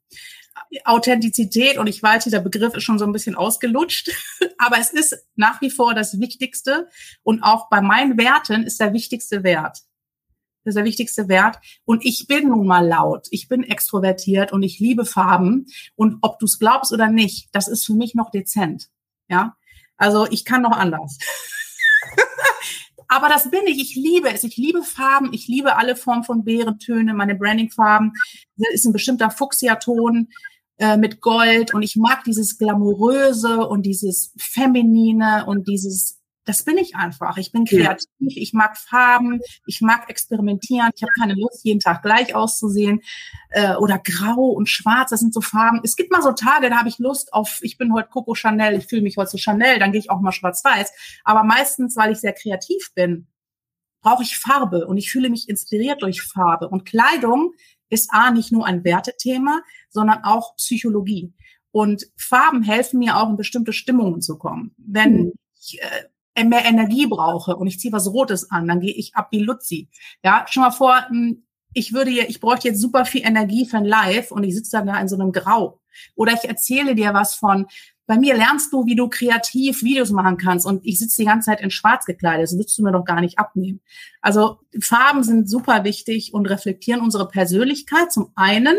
Authentizität, 0.86 1.78
und 1.78 1.88
ich 1.88 2.02
weiß, 2.02 2.26
der 2.26 2.40
Begriff 2.40 2.74
ist 2.76 2.84
schon 2.84 3.00
so 3.00 3.06
ein 3.06 3.12
bisschen 3.12 3.36
ausgelutscht, 3.36 4.12
aber 4.58 4.78
es 4.80 4.92
ist 4.92 5.18
nach 5.36 5.62
wie 5.62 5.70
vor 5.70 5.94
das 5.94 6.20
Wichtigste 6.20 6.88
und 7.24 7.44
auch 7.44 7.70
bei 7.70 7.82
meinen 7.82 8.18
Werten 8.18 8.64
ist 8.64 8.80
der 8.80 8.94
wichtigste 8.94 9.44
Wert. 9.44 9.80
Das 10.64 10.74
ist 10.74 10.78
der 10.78 10.86
wichtigste 10.86 11.28
Wert. 11.28 11.58
Und 11.86 12.06
ich 12.06 12.28
bin 12.28 12.50
nun 12.50 12.68
mal 12.68 12.88
laut. 12.88 13.28
Ich 13.32 13.48
bin 13.48 13.64
extrovertiert 13.64 14.52
und 14.52 14.62
ich 14.62 14.80
liebe 14.80 15.06
Farben. 15.06 15.66
Und 15.96 16.20
ob 16.22 16.38
du 16.38 16.46
es 16.46 16.60
glaubst 16.60 16.94
oder 16.94 17.08
nicht, 17.08 17.50
das 17.52 17.68
ist 17.68 17.84
für 17.86 17.96
mich 17.96 18.14
noch 18.14 18.30
dezent. 18.30 18.90
Ja. 19.28 19.58
Also 19.98 20.28
ich 20.30 20.46
kann 20.46 20.62
noch 20.62 20.78
anders. 20.78 21.18
Aber 23.12 23.28
das 23.28 23.52
bin 23.52 23.68
ich. 23.68 23.82
Ich 23.82 23.96
liebe 23.96 24.34
es. 24.34 24.46
Ich 24.46 24.56
liebe 24.56 24.84
Farben. 24.84 25.34
Ich 25.34 25.50
liebe 25.50 25.76
alle 25.76 25.98
Formen 25.98 26.24
von 26.24 26.46
Beerentöne. 26.46 27.14
Meine 27.14 27.36
Branding-Farben 27.36 28.14
das 28.56 28.74
ist 28.74 28.86
ein 28.86 28.94
bestimmter 28.94 29.30
Fuchsia-Ton 29.30 30.30
äh, 30.78 30.96
mit 30.96 31.20
Gold. 31.20 31.74
Und 31.74 31.84
ich 31.84 31.98
mag 31.98 32.24
dieses 32.24 32.58
Glamouröse 32.58 33.68
und 33.68 33.86
dieses 33.86 34.34
Feminine 34.38 35.44
und 35.46 35.68
dieses 35.68 36.21
das 36.46 36.64
bin 36.64 36.78
ich 36.78 36.96
einfach. 36.96 37.38
Ich 37.38 37.52
bin 37.52 37.66
kreativ, 37.66 38.08
ja. 38.20 38.28
ich 38.42 38.54
mag 38.54 38.78
Farben, 38.78 39.42
ich 39.68 39.82
mag 39.82 40.10
experimentieren. 40.10 40.90
Ich 40.96 41.04
habe 41.04 41.12
keine 41.20 41.36
Lust, 41.36 41.64
jeden 41.64 41.80
Tag 41.80 42.02
gleich 42.02 42.34
auszusehen 42.34 43.02
äh, 43.50 43.76
oder 43.76 44.00
grau 44.00 44.48
und 44.50 44.68
schwarz. 44.68 45.12
Das 45.12 45.20
sind 45.20 45.34
so 45.34 45.42
Farben. 45.42 45.82
Es 45.84 45.96
gibt 45.96 46.12
mal 46.12 46.22
so 46.22 46.32
Tage, 46.32 46.70
da 46.70 46.78
habe 46.78 46.90
ich 46.90 46.98
Lust 46.98 47.34
auf, 47.34 47.60
ich 47.62 47.78
bin 47.78 47.94
heute 47.94 48.10
Coco 48.10 48.34
Chanel, 48.34 48.76
ich 48.78 48.88
fühle 48.88 49.04
mich 49.04 49.18
heute 49.18 49.32
so 49.32 49.38
Chanel, 49.38 49.78
dann 49.80 49.92
gehe 49.92 50.00
ich 50.00 50.10
auch 50.10 50.20
mal 50.20 50.32
schwarz-weiß. 50.32 50.92
Aber 51.24 51.44
meistens, 51.44 51.96
weil 51.96 52.12
ich 52.12 52.20
sehr 52.20 52.34
kreativ 52.34 52.92
bin, 52.96 53.28
brauche 54.02 54.24
ich 54.24 54.38
Farbe 54.38 54.88
und 54.88 54.98
ich 54.98 55.12
fühle 55.12 55.30
mich 55.30 55.48
inspiriert 55.48 56.02
durch 56.02 56.24
Farbe. 56.24 56.70
Und 56.70 56.86
Kleidung 56.86 57.54
ist 57.90 58.10
A, 58.12 58.32
nicht 58.32 58.52
nur 58.52 58.66
ein 58.66 58.84
Wertethema, 58.84 59.62
sondern 59.90 60.24
auch 60.24 60.56
Psychologie. 60.56 61.34
Und 61.72 62.08
Farben 62.18 62.64
helfen 62.64 63.00
mir 63.00 63.18
auch, 63.18 63.30
in 63.30 63.38
bestimmte 63.38 63.74
Stimmungen 63.74 64.22
zu 64.22 64.38
kommen. 64.38 64.74
Wenn 64.78 65.26
mhm. 65.26 65.32
ich 65.60 65.82
äh, 65.82 66.06
mehr 66.36 66.66
Energie 66.66 67.08
brauche 67.08 67.56
und 67.56 67.68
ich 67.68 67.80
ziehe 67.80 67.94
was 67.94 68.08
Rotes 68.08 68.52
an, 68.52 68.68
dann 68.68 68.80
gehe 68.80 68.94
ich 68.94 69.16
ab 69.16 69.28
wie 69.32 69.40
Luzi. 69.40 69.90
Ja, 70.24 70.46
schon 70.50 70.64
mal 70.64 70.72
vor, 70.72 71.06
hm, 71.08 71.44
ich 71.74 71.94
würde 71.94 72.12
ich 72.12 72.40
bräuchte 72.40 72.70
jetzt 72.70 72.82
super 72.82 73.06
viel 73.06 73.26
Energie 73.26 73.66
für 73.66 73.78
ein 73.78 73.86
Live 73.86 74.32
und 74.32 74.44
ich 74.44 74.56
sitze 74.56 74.78
dann 74.78 74.88
da 74.88 75.00
in 75.00 75.08
so 75.08 75.16
einem 75.16 75.32
Grau. 75.32 75.80
Oder 76.16 76.34
ich 76.34 76.48
erzähle 76.48 76.96
dir 76.96 77.14
was 77.14 77.36
von, 77.36 77.68
bei 78.08 78.18
mir 78.18 78.36
lernst 78.36 78.74
du, 78.74 78.86
wie 78.86 78.96
du 78.96 79.08
kreativ 79.08 79.84
Videos 79.84 80.12
machen 80.12 80.38
kannst 80.38 80.66
und 80.66 80.86
ich 80.86 81.00
sitze 81.00 81.22
die 81.22 81.28
ganze 81.28 81.46
Zeit 81.46 81.62
in 81.62 81.72
schwarz 81.72 82.06
gekleidet. 82.06 82.44
Das 82.44 82.58
würdest 82.58 82.78
du 82.78 82.84
mir 82.84 82.92
doch 82.92 83.06
gar 83.06 83.22
nicht 83.22 83.40
abnehmen. 83.40 83.82
Also 84.22 84.60
Farben 84.82 85.24
sind 85.24 85.50
super 85.50 85.84
wichtig 85.84 86.34
und 86.34 86.46
reflektieren 86.48 87.02
unsere 87.02 87.28
Persönlichkeit 87.28 88.12
zum 88.12 88.32
einen, 88.36 88.78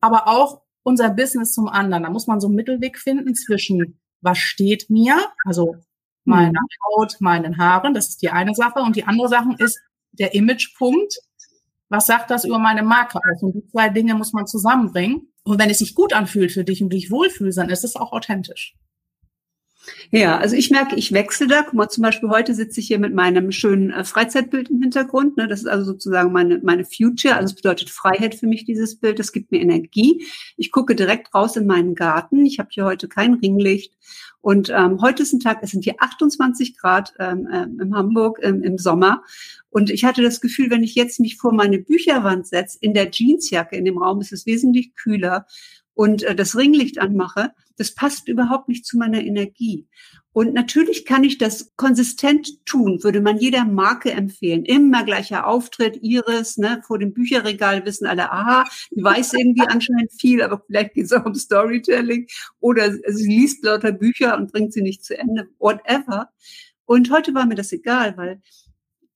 aber 0.00 0.28
auch 0.28 0.62
unser 0.82 1.10
Business 1.10 1.52
zum 1.52 1.68
anderen. 1.68 2.02
Da 2.02 2.10
muss 2.10 2.26
man 2.26 2.40
so 2.40 2.46
einen 2.46 2.56
Mittelweg 2.56 2.98
finden 2.98 3.34
zwischen 3.34 3.98
was 4.20 4.38
steht 4.38 4.90
mir, 4.90 5.16
also 5.44 5.76
meiner 6.24 6.60
mhm. 6.60 6.96
Haut, 6.96 7.16
meinen 7.20 7.58
Haaren. 7.58 7.94
Das 7.94 8.08
ist 8.08 8.22
die 8.22 8.30
eine 8.30 8.54
Sache. 8.54 8.80
Und 8.80 8.96
die 8.96 9.04
andere 9.04 9.28
Sache 9.28 9.54
ist 9.58 9.78
der 10.12 10.34
Imagepunkt. 10.34 11.18
Was 11.88 12.06
sagt 12.06 12.30
das 12.30 12.44
über 12.44 12.58
meine 12.58 12.82
Marke 12.82 13.18
aus? 13.18 13.42
Und 13.42 13.54
die 13.54 13.66
zwei 13.66 13.88
Dinge 13.88 14.14
muss 14.14 14.32
man 14.32 14.46
zusammenbringen. 14.46 15.28
Und 15.44 15.58
wenn 15.58 15.70
es 15.70 15.78
sich 15.78 15.94
gut 15.94 16.12
anfühlt 16.12 16.52
für 16.52 16.64
dich 16.64 16.82
und 16.82 16.92
dich 16.92 17.10
wohlfühlst, 17.10 17.58
dann 17.58 17.68
ist 17.68 17.84
es 17.84 17.96
auch 17.96 18.12
authentisch. 18.12 18.74
Ja, 20.10 20.38
also 20.38 20.56
ich 20.56 20.70
merke, 20.70 20.96
ich 20.96 21.12
wechsle 21.12 21.46
da. 21.46 21.62
Guck 21.62 21.74
mal, 21.74 21.88
zum 21.88 22.02
Beispiel 22.02 22.30
heute 22.30 22.54
sitze 22.54 22.80
ich 22.80 22.86
hier 22.86 22.98
mit 22.98 23.14
meinem 23.14 23.52
schönen 23.52 23.90
äh, 23.90 24.04
Freizeitbild 24.04 24.70
im 24.70 24.80
Hintergrund. 24.80 25.36
Ne? 25.36 25.48
Das 25.48 25.60
ist 25.60 25.66
also 25.66 25.84
sozusagen 25.84 26.32
meine, 26.32 26.60
meine 26.62 26.84
Future. 26.84 27.36
Also 27.36 27.52
es 27.52 27.54
bedeutet 27.54 27.90
Freiheit 27.90 28.34
für 28.34 28.46
mich, 28.46 28.64
dieses 28.64 28.98
Bild. 28.98 29.18
Das 29.18 29.32
gibt 29.32 29.50
mir 29.50 29.60
Energie. 29.60 30.24
Ich 30.56 30.70
gucke 30.72 30.94
direkt 30.94 31.34
raus 31.34 31.56
in 31.56 31.66
meinen 31.66 31.94
Garten. 31.94 32.46
Ich 32.46 32.58
habe 32.58 32.70
hier 32.72 32.84
heute 32.84 33.08
kein 33.08 33.34
Ringlicht. 33.34 33.94
Und 34.44 34.68
ähm, 34.68 35.00
heute 35.00 35.22
ist 35.22 35.32
ein 35.32 35.40
Tag, 35.40 35.60
es 35.62 35.70
sind 35.70 35.84
hier 35.84 35.94
28 36.00 36.76
Grad 36.76 37.14
ähm, 37.18 37.46
äh, 37.46 37.62
in 37.62 37.94
Hamburg 37.94 38.40
ähm, 38.42 38.62
im 38.62 38.76
Sommer. 38.76 39.22
Und 39.70 39.88
ich 39.88 40.04
hatte 40.04 40.22
das 40.22 40.42
Gefühl, 40.42 40.68
wenn 40.68 40.82
ich 40.82 40.94
jetzt 40.94 41.18
mich 41.18 41.38
vor 41.38 41.54
meine 41.54 41.78
Bücherwand 41.78 42.46
setze, 42.46 42.76
in 42.82 42.92
der 42.92 43.10
Jeansjacke 43.10 43.74
in 43.74 43.86
dem 43.86 43.96
Raum 43.96 44.20
ist 44.20 44.34
es 44.34 44.44
wesentlich 44.44 44.94
kühler 44.96 45.46
und 45.94 46.22
äh, 46.22 46.34
das 46.34 46.56
Ringlicht 46.56 46.98
anmache, 46.98 47.52
das 47.76 47.94
passt 47.94 48.28
überhaupt 48.28 48.68
nicht 48.68 48.86
zu 48.86 48.98
meiner 48.98 49.22
Energie. 49.22 49.86
Und 50.32 50.52
natürlich 50.52 51.04
kann 51.04 51.22
ich 51.22 51.38
das 51.38 51.72
konsistent 51.76 52.66
tun, 52.66 53.02
würde 53.04 53.20
man 53.20 53.38
jeder 53.38 53.64
Marke 53.64 54.10
empfehlen. 54.10 54.64
Immer 54.64 55.04
gleicher 55.04 55.46
Auftritt, 55.46 55.98
Iris, 56.02 56.56
ne, 56.56 56.82
vor 56.84 56.98
dem 56.98 57.14
Bücherregal 57.14 57.84
wissen 57.86 58.06
alle, 58.06 58.32
aha, 58.32 58.64
die 58.90 59.02
weiß 59.02 59.34
irgendwie 59.34 59.66
anscheinend 59.68 60.12
viel, 60.12 60.42
aber 60.42 60.60
vielleicht 60.66 60.94
geht 60.94 61.04
es 61.04 61.12
auch 61.12 61.24
um 61.24 61.34
Storytelling. 61.34 62.26
Oder 62.58 62.92
sie 62.92 63.28
liest 63.28 63.64
lauter 63.64 63.92
Bücher 63.92 64.36
und 64.36 64.50
bringt 64.50 64.72
sie 64.72 64.82
nicht 64.82 65.04
zu 65.04 65.16
Ende, 65.16 65.46
whatever. 65.60 66.30
Und 66.84 67.12
heute 67.12 67.32
war 67.32 67.46
mir 67.46 67.54
das 67.54 67.72
egal, 67.72 68.16
weil 68.16 68.42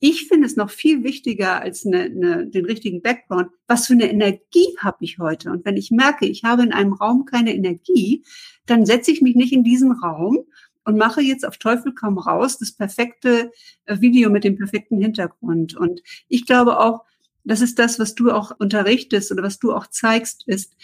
ich 0.00 0.28
finde 0.28 0.46
es 0.46 0.56
noch 0.56 0.70
viel 0.70 1.02
wichtiger 1.02 1.60
als 1.60 1.84
eine, 1.84 2.02
eine, 2.02 2.46
den 2.46 2.64
richtigen 2.64 3.02
Background. 3.02 3.50
Was 3.66 3.86
für 3.86 3.94
eine 3.94 4.10
Energie 4.10 4.76
habe 4.78 4.98
ich 5.00 5.18
heute? 5.18 5.50
Und 5.50 5.64
wenn 5.64 5.76
ich 5.76 5.90
merke, 5.90 6.26
ich 6.26 6.44
habe 6.44 6.62
in 6.62 6.72
einem 6.72 6.92
Raum 6.92 7.24
keine 7.24 7.54
Energie, 7.54 8.24
dann 8.66 8.86
setze 8.86 9.10
ich 9.10 9.22
mich 9.22 9.34
nicht 9.34 9.52
in 9.52 9.64
diesen 9.64 9.92
Raum 9.92 10.44
und 10.84 10.96
mache 10.96 11.20
jetzt 11.20 11.46
auf 11.46 11.58
Teufel 11.58 11.92
komm 11.94 12.18
raus 12.18 12.58
das 12.58 12.72
perfekte 12.72 13.50
äh, 13.84 14.00
Video 14.00 14.30
mit 14.30 14.44
dem 14.44 14.56
perfekten 14.56 15.00
Hintergrund. 15.00 15.76
Und 15.76 16.00
ich 16.28 16.46
glaube 16.46 16.78
auch, 16.78 17.04
das 17.44 17.60
ist 17.60 17.78
das, 17.78 17.98
was 17.98 18.14
du 18.14 18.30
auch 18.30 18.52
unterrichtest 18.58 19.32
oder 19.32 19.42
was 19.42 19.58
du 19.58 19.72
auch 19.72 19.88
zeigst, 19.88 20.46
ist, 20.46 20.74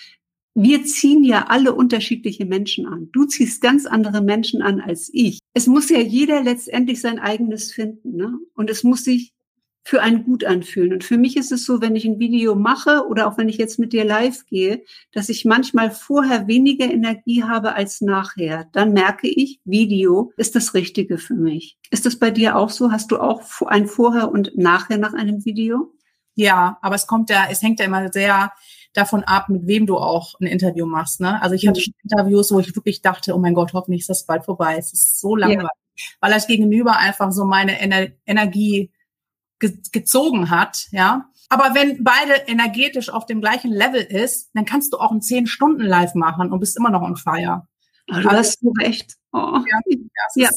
wir 0.55 0.85
ziehen 0.85 1.25
ja 1.25 1.47
alle 1.49 1.75
unterschiedliche 1.75 2.47
Menschen 2.47 2.87
an. 2.87 3.09
Du 3.13 3.25
ziehst 3.25 3.61
ganz 3.61 3.87
andere 3.87 4.23
Menschen 4.23 4.63
an 4.63 4.81
als 4.81 5.11
ich. 5.13 5.41
Es 5.53 5.67
muss 5.67 5.91
ja 5.91 5.99
jeder 5.99 6.43
letztendlich 6.43 7.01
sein 7.01 7.19
eigenes 7.19 7.73
finden. 7.73 8.17
Ne? 8.17 8.39
Und 8.55 8.71
es 8.71 8.85
muss 8.85 9.05
sich 9.05 9.33
für 9.87 10.01
einen 10.01 10.25
gut 10.25 10.45
anfühlen. 10.45 10.95
Und 10.95 11.05
für 11.05 11.19
mich 11.19 11.37
ist 11.37 11.53
es 11.53 11.67
so, 11.67 11.83
wenn 11.83 11.95
ich 11.95 12.07
ein 12.07 12.19
Video 12.19 12.55
mache 12.55 13.07
oder 13.07 13.29
auch 13.29 13.37
wenn 13.37 13.51
ich 13.51 13.59
jetzt 13.59 13.79
mit 13.79 13.93
dir 13.93 14.05
live 14.05 14.47
gehe, 14.47 14.83
dass 15.13 15.29
ich 15.29 15.45
manchmal 15.45 15.91
vorher 15.91 16.47
weniger 16.47 16.87
Energie 16.87 17.43
habe 17.43 17.75
als 17.75 18.01
nachher. 18.01 18.67
Dann 18.73 18.95
merke 18.95 19.29
ich, 19.29 19.61
Video 19.65 20.33
ist 20.39 20.55
das 20.55 20.73
Richtige 20.73 21.19
für 21.19 21.35
mich. 21.35 21.77
Ist 21.91 22.07
das 22.07 22.19
bei 22.19 22.31
dir 22.31 22.57
auch 22.57 22.71
so? 22.71 22.93
Hast 22.93 23.11
du 23.11 23.19
auch 23.19 23.43
ein 23.67 23.87
Vorher 23.87 24.31
und 24.31 24.57
Nachher 24.57 24.97
nach 24.97 25.13
einem 25.13 25.45
Video? 25.45 25.93
Ja, 26.35 26.79
aber 26.81 26.95
es 26.95 27.07
kommt 27.07 27.29
ja, 27.29 27.47
es 27.51 27.61
hängt 27.61 27.79
ja 27.79 27.85
immer 27.85 28.11
sehr 28.11 28.53
davon 28.95 29.25
ab, 29.25 29.49
mit 29.49 29.67
wem 29.67 29.87
du 29.87 29.99
auch 29.99 30.41
ein 30.41 30.47
Interview 30.47 30.87
machst. 30.87 31.21
Ne? 31.21 31.43
Also 31.43 31.55
ich 31.55 31.67
hatte 31.67 31.81
schon 31.81 31.95
Interviews, 32.03 32.51
wo 32.53 32.61
ich 32.61 32.75
wirklich 32.75 33.03
dachte, 33.03 33.35
oh 33.35 33.39
mein 33.39 33.55
Gott, 33.55 33.75
hoffentlich 33.75 34.03
ist 34.03 34.11
das 34.11 34.25
bald 34.25 34.45
vorbei. 34.45 34.77
Es 34.79 34.93
ist 34.93 35.21
so 35.21 35.37
langweilig. 35.37 35.63
Ja. 35.63 36.07
Weil 36.21 36.33
das 36.33 36.47
Gegenüber 36.47 36.97
einfach 36.97 37.31
so 37.33 37.45
meine 37.45 37.81
Ener 37.81 38.09
Energie 38.25 38.91
ge 39.59 39.77
gezogen 39.93 40.51
hat, 40.51 40.87
ja. 40.91 41.29
Aber 41.49 41.75
wenn 41.75 42.03
beide 42.03 42.33
energetisch 42.47 43.11
auf 43.11 43.27
dem 43.27 43.41
gleichen 43.41 43.71
Level 43.71 44.01
ist, 44.01 44.51
dann 44.55 44.65
kannst 44.65 44.93
du 44.93 44.99
auch 44.99 45.13
ein 45.13 45.23
zehn 45.23 45.47
Stunden 45.47 45.83
Live 45.83 46.15
machen 46.15 46.51
und 46.51 46.61
bist 46.61 46.77
immer 46.77 46.91
noch 46.91 47.03
on 47.03 47.17
fire. 47.17 47.69
Oh, 48.11 48.15
du 48.15 48.29
also, 48.29 48.31
hast 48.31 48.61
so 48.61 48.73
recht. 48.79 49.15
Oh. 49.33 49.59
Ja, 49.69 49.81
ja. 50.37 50.51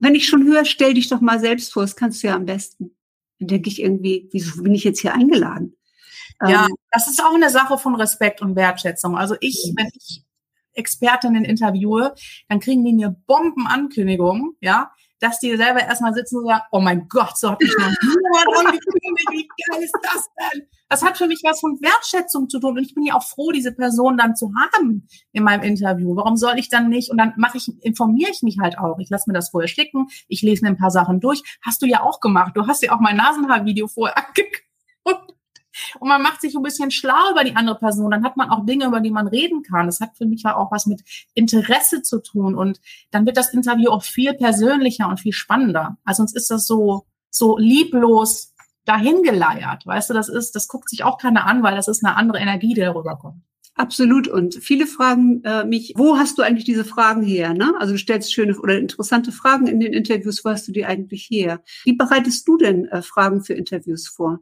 Wenn 0.00 0.14
ich 0.14 0.26
schon 0.26 0.44
höre, 0.44 0.64
stell 0.64 0.94
dich 0.94 1.08
doch 1.08 1.20
mal 1.20 1.38
selbst 1.38 1.72
vor, 1.72 1.82
das 1.82 1.96
kannst 1.96 2.22
du 2.22 2.28
ja 2.28 2.34
am 2.34 2.46
besten. 2.46 2.96
Dann 3.38 3.48
denke 3.48 3.68
ich 3.68 3.80
irgendwie, 3.80 4.28
wieso 4.32 4.62
bin 4.62 4.74
ich 4.74 4.84
jetzt 4.84 5.00
hier 5.00 5.14
eingeladen? 5.14 5.73
Ja, 6.40 6.66
ähm, 6.66 6.74
das 6.90 7.08
ist 7.08 7.22
auch 7.22 7.34
eine 7.34 7.50
Sache 7.50 7.78
von 7.78 7.94
Respekt 7.94 8.42
und 8.42 8.56
Wertschätzung. 8.56 9.16
Also 9.16 9.36
ich, 9.40 9.72
wenn 9.76 9.88
ich 9.94 10.24
Expertinnen 10.74 11.44
interviewe, 11.44 12.14
dann 12.48 12.60
kriegen 12.60 12.84
die 12.84 12.92
eine 12.92 13.16
Bombenankündigung, 13.26 14.56
ja, 14.60 14.90
dass 15.20 15.38
die 15.38 15.56
selber 15.56 15.80
erstmal 15.80 16.12
sitzen 16.12 16.38
und 16.38 16.46
sagen, 16.46 16.64
oh 16.70 16.80
mein 16.80 17.08
Gott, 17.08 17.38
so 17.38 17.50
hat 17.50 17.60
mich 17.60 17.74
noch 17.78 17.86
niemand 17.86 18.58
angekündigt, 18.58 19.28
wie 19.30 19.48
geil 19.48 19.82
ist 19.82 19.96
das 20.02 20.28
denn? 20.52 20.66
Das 20.88 21.02
hat 21.02 21.16
für 21.16 21.26
mich 21.26 21.40
was 21.42 21.60
von 21.60 21.78
Wertschätzung 21.80 22.48
zu 22.48 22.60
tun 22.60 22.76
und 22.76 22.84
ich 22.84 22.94
bin 22.94 23.04
ja 23.04 23.14
auch 23.14 23.22
froh, 23.22 23.50
diese 23.50 23.72
Person 23.72 24.18
dann 24.18 24.36
zu 24.36 24.52
haben 24.54 25.08
in 25.32 25.42
meinem 25.42 25.62
Interview. 25.62 26.14
Warum 26.14 26.36
soll 26.36 26.58
ich 26.58 26.68
dann 26.68 26.88
nicht? 26.88 27.10
Und 27.10 27.16
dann 27.16 27.32
mache 27.36 27.56
ich, 27.56 27.82
informiere 27.82 28.30
ich 28.30 28.42
mich 28.42 28.58
halt 28.60 28.78
auch. 28.78 28.98
Ich 28.98 29.08
lasse 29.08 29.28
mir 29.30 29.34
das 29.34 29.48
vorher 29.48 29.68
schicken, 29.68 30.08
ich 30.28 30.42
lese 30.42 30.64
mir 30.64 30.70
ein 30.70 30.76
paar 30.76 30.90
Sachen 30.90 31.20
durch. 31.20 31.42
Hast 31.62 31.80
du 31.80 31.86
ja 31.86 32.02
auch 32.02 32.20
gemacht. 32.20 32.52
Du 32.54 32.66
hast 32.66 32.82
ja 32.82 32.92
auch 32.92 33.00
mein 33.00 33.16
Nasenhaarvideo 33.16 33.88
vorher 33.88 34.16
angeguckt. 34.28 35.33
Und 35.98 36.08
man 36.08 36.22
macht 36.22 36.40
sich 36.40 36.54
ein 36.54 36.62
bisschen 36.62 36.90
schlau 36.90 37.30
über 37.30 37.44
die 37.44 37.56
andere 37.56 37.78
Person. 37.78 38.10
Dann 38.10 38.24
hat 38.24 38.36
man 38.36 38.50
auch 38.50 38.64
Dinge, 38.66 38.86
über 38.86 39.00
die 39.00 39.10
man 39.10 39.26
reden 39.26 39.62
kann. 39.62 39.86
Das 39.86 40.00
hat 40.00 40.16
für 40.16 40.26
mich 40.26 40.44
auch 40.46 40.70
was 40.70 40.86
mit 40.86 41.02
Interesse 41.34 42.02
zu 42.02 42.20
tun. 42.20 42.54
Und 42.54 42.80
dann 43.10 43.26
wird 43.26 43.36
das 43.36 43.52
Interview 43.52 43.90
auch 43.90 44.02
viel 44.02 44.34
persönlicher 44.34 45.08
und 45.08 45.20
viel 45.20 45.32
spannender. 45.32 45.96
Also 46.04 46.18
sonst 46.18 46.36
ist 46.36 46.50
das 46.50 46.66
so, 46.66 47.06
so 47.30 47.58
lieblos 47.58 48.54
dahingeleiert. 48.84 49.86
Weißt 49.86 50.10
du, 50.10 50.14
das 50.14 50.28
ist, 50.28 50.54
das 50.54 50.68
guckt 50.68 50.88
sich 50.90 51.04
auch 51.04 51.18
keiner 51.18 51.46
an, 51.46 51.62
weil 51.62 51.74
das 51.74 51.88
ist 51.88 52.04
eine 52.04 52.16
andere 52.16 52.38
Energie, 52.38 52.74
die 52.74 52.80
darüber 52.80 53.16
kommt. 53.16 53.42
Absolut. 53.76 54.28
Und 54.28 54.54
viele 54.54 54.86
fragen 54.86 55.42
äh, 55.42 55.64
mich, 55.64 55.94
wo 55.96 56.16
hast 56.16 56.38
du 56.38 56.42
eigentlich 56.42 56.64
diese 56.64 56.84
Fragen 56.84 57.22
her? 57.22 57.54
Ne? 57.54 57.74
Also 57.80 57.94
du 57.94 57.98
stellst 57.98 58.32
schöne 58.32 58.56
oder 58.58 58.78
interessante 58.78 59.32
Fragen 59.32 59.66
in 59.66 59.80
den 59.80 59.92
Interviews. 59.92 60.44
Wo 60.44 60.50
hast 60.50 60.68
du 60.68 60.72
die 60.72 60.84
eigentlich 60.84 61.28
her? 61.28 61.60
Wie 61.84 61.94
bereitest 61.94 62.46
du 62.46 62.56
denn 62.56 62.86
äh, 62.86 63.02
Fragen 63.02 63.42
für 63.42 63.54
Interviews 63.54 64.06
vor? 64.06 64.40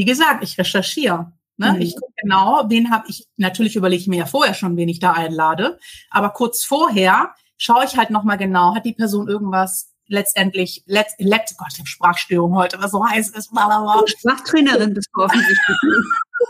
Wie 0.00 0.06
gesagt, 0.06 0.42
ich 0.42 0.56
recherchiere. 0.56 1.30
Ne? 1.58 1.74
Mhm. 1.74 1.80
Ich 1.82 1.94
gucke 1.94 2.14
genau, 2.16 2.64
wen 2.68 2.90
habe 2.90 3.04
ich, 3.08 3.28
natürlich 3.36 3.76
überlege 3.76 4.00
ich 4.00 4.08
mir 4.08 4.20
ja 4.20 4.24
vorher 4.24 4.54
schon, 4.54 4.78
wen 4.78 4.88
ich 4.88 4.98
da 4.98 5.12
einlade, 5.12 5.78
aber 6.08 6.30
kurz 6.30 6.64
vorher 6.64 7.34
schaue 7.58 7.84
ich 7.84 7.98
halt 7.98 8.08
nochmal 8.08 8.38
genau, 8.38 8.74
hat 8.74 8.86
die 8.86 8.94
Person 8.94 9.28
irgendwas 9.28 9.92
letztendlich, 10.06 10.84
let, 10.86 11.08
let, 11.18 11.52
Gott, 11.58 11.68
ich 11.74 11.80
habe 11.80 11.86
Sprachstörung 11.86 12.54
heute, 12.54 12.80
was 12.80 12.92
so 12.92 13.06
heiß 13.06 13.28
ist. 13.28 13.50
Blablabla. 13.50 14.04
Sprachtrainerin 14.06 14.94
bist 14.94 15.10
du 15.12 15.20
offensichtlich. 15.24 15.76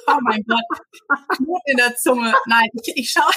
oh 0.06 0.18
mein 0.22 0.44
Gott, 0.46 1.18
Knut 1.30 1.62
in 1.64 1.76
der 1.76 1.96
Zunge. 1.96 2.32
Nein, 2.46 2.68
ich, 2.84 2.96
ich 2.96 3.10
schaue. 3.10 3.32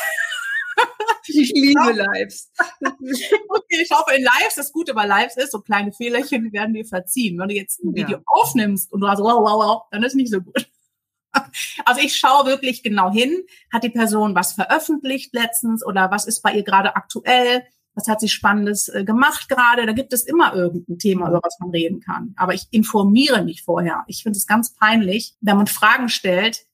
Ich 1.26 1.52
liebe 1.56 1.92
Lives. 1.94 2.52
okay, 2.82 3.82
ich 3.82 3.90
hoffe, 3.92 4.16
in 4.16 4.24
Lives, 4.24 4.56
das 4.56 4.72
Gute 4.72 4.94
bei 4.94 5.06
Lives 5.06 5.38
ist, 5.38 5.52
so 5.52 5.62
kleine 5.62 5.92
Fehlerchen 5.92 6.52
werden 6.52 6.74
dir 6.74 6.86
verziehen. 6.86 7.40
Wenn 7.40 7.50
du 7.50 7.56
jetzt 7.56 7.82
ein 7.84 7.96
Video 7.96 8.18
ja. 8.18 8.24
aufnimmst 8.26 8.92
und 8.92 9.02
du 9.02 9.08
hast 9.08 9.20
wow, 9.20 9.40
wow, 9.40 9.66
wow, 9.66 9.82
dann 9.92 10.04
ist 10.04 10.16
nicht 10.16 10.32
so 10.32 10.42
gut. 10.42 10.70
Also 11.86 12.00
ich 12.00 12.16
schaue 12.16 12.46
wirklich 12.46 12.84
genau 12.84 13.12
hin, 13.12 13.44
hat 13.74 13.84
die 13.84 13.90
Person 13.90 14.36
was 14.36 14.54
veröffentlicht 14.54 15.34
letztens 15.34 15.84
oder 15.84 16.12
was 16.12 16.26
ist 16.26 16.44
bei 16.44 16.54
ihr 16.54 16.64
gerade 16.64 16.96
aktuell, 16.96 17.64
was 17.96 18.08
hat 18.08 18.20
sie 18.20 18.30
Spannendes 18.30 18.88
äh, 18.90 19.04
gemacht 19.04 19.50
gerade. 19.50 19.88
Da 19.88 19.94
gibt 19.94 20.14
es 20.14 20.26
immer 20.26 20.54
irgendein 20.54 21.00
Thema, 21.00 21.30
über 21.30 21.42
was 21.42 21.58
man 21.60 21.72
reden 21.72 22.02
kann. 22.02 22.36
Aber 22.38 22.54
ich 22.54 22.68
informiere 22.70 23.44
mich 23.44 23.64
vorher. 23.64 24.04
Ich 24.06 24.22
finde 24.22 24.38
es 24.38 24.46
ganz 24.46 24.76
peinlich, 24.76 25.36
wenn 25.42 25.58
man 25.58 25.66
Fragen 25.66 26.08
stellt, 26.08 26.68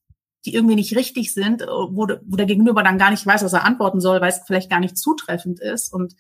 die 0.46 0.54
irgendwie 0.54 0.76
nicht 0.76 0.96
richtig 0.96 1.34
sind, 1.34 1.62
äh, 1.62 1.68
wo, 1.68 2.08
wo 2.26 2.36
der 2.36 2.46
Gegenüber 2.46 2.84
dann 2.84 2.98
gar 2.98 3.12
nicht 3.12 3.26
weiß, 3.26 3.44
was 3.44 3.54
er 3.54 3.66
antworten 3.66 4.02
soll, 4.02 4.22
weil 4.22 4.30
es 4.30 4.42
vielleicht 4.46 4.70
gar 4.70 4.80
nicht 4.80 4.98
zutreffend 4.98 5.60
ist. 5.60 5.94
Und 5.94 6.16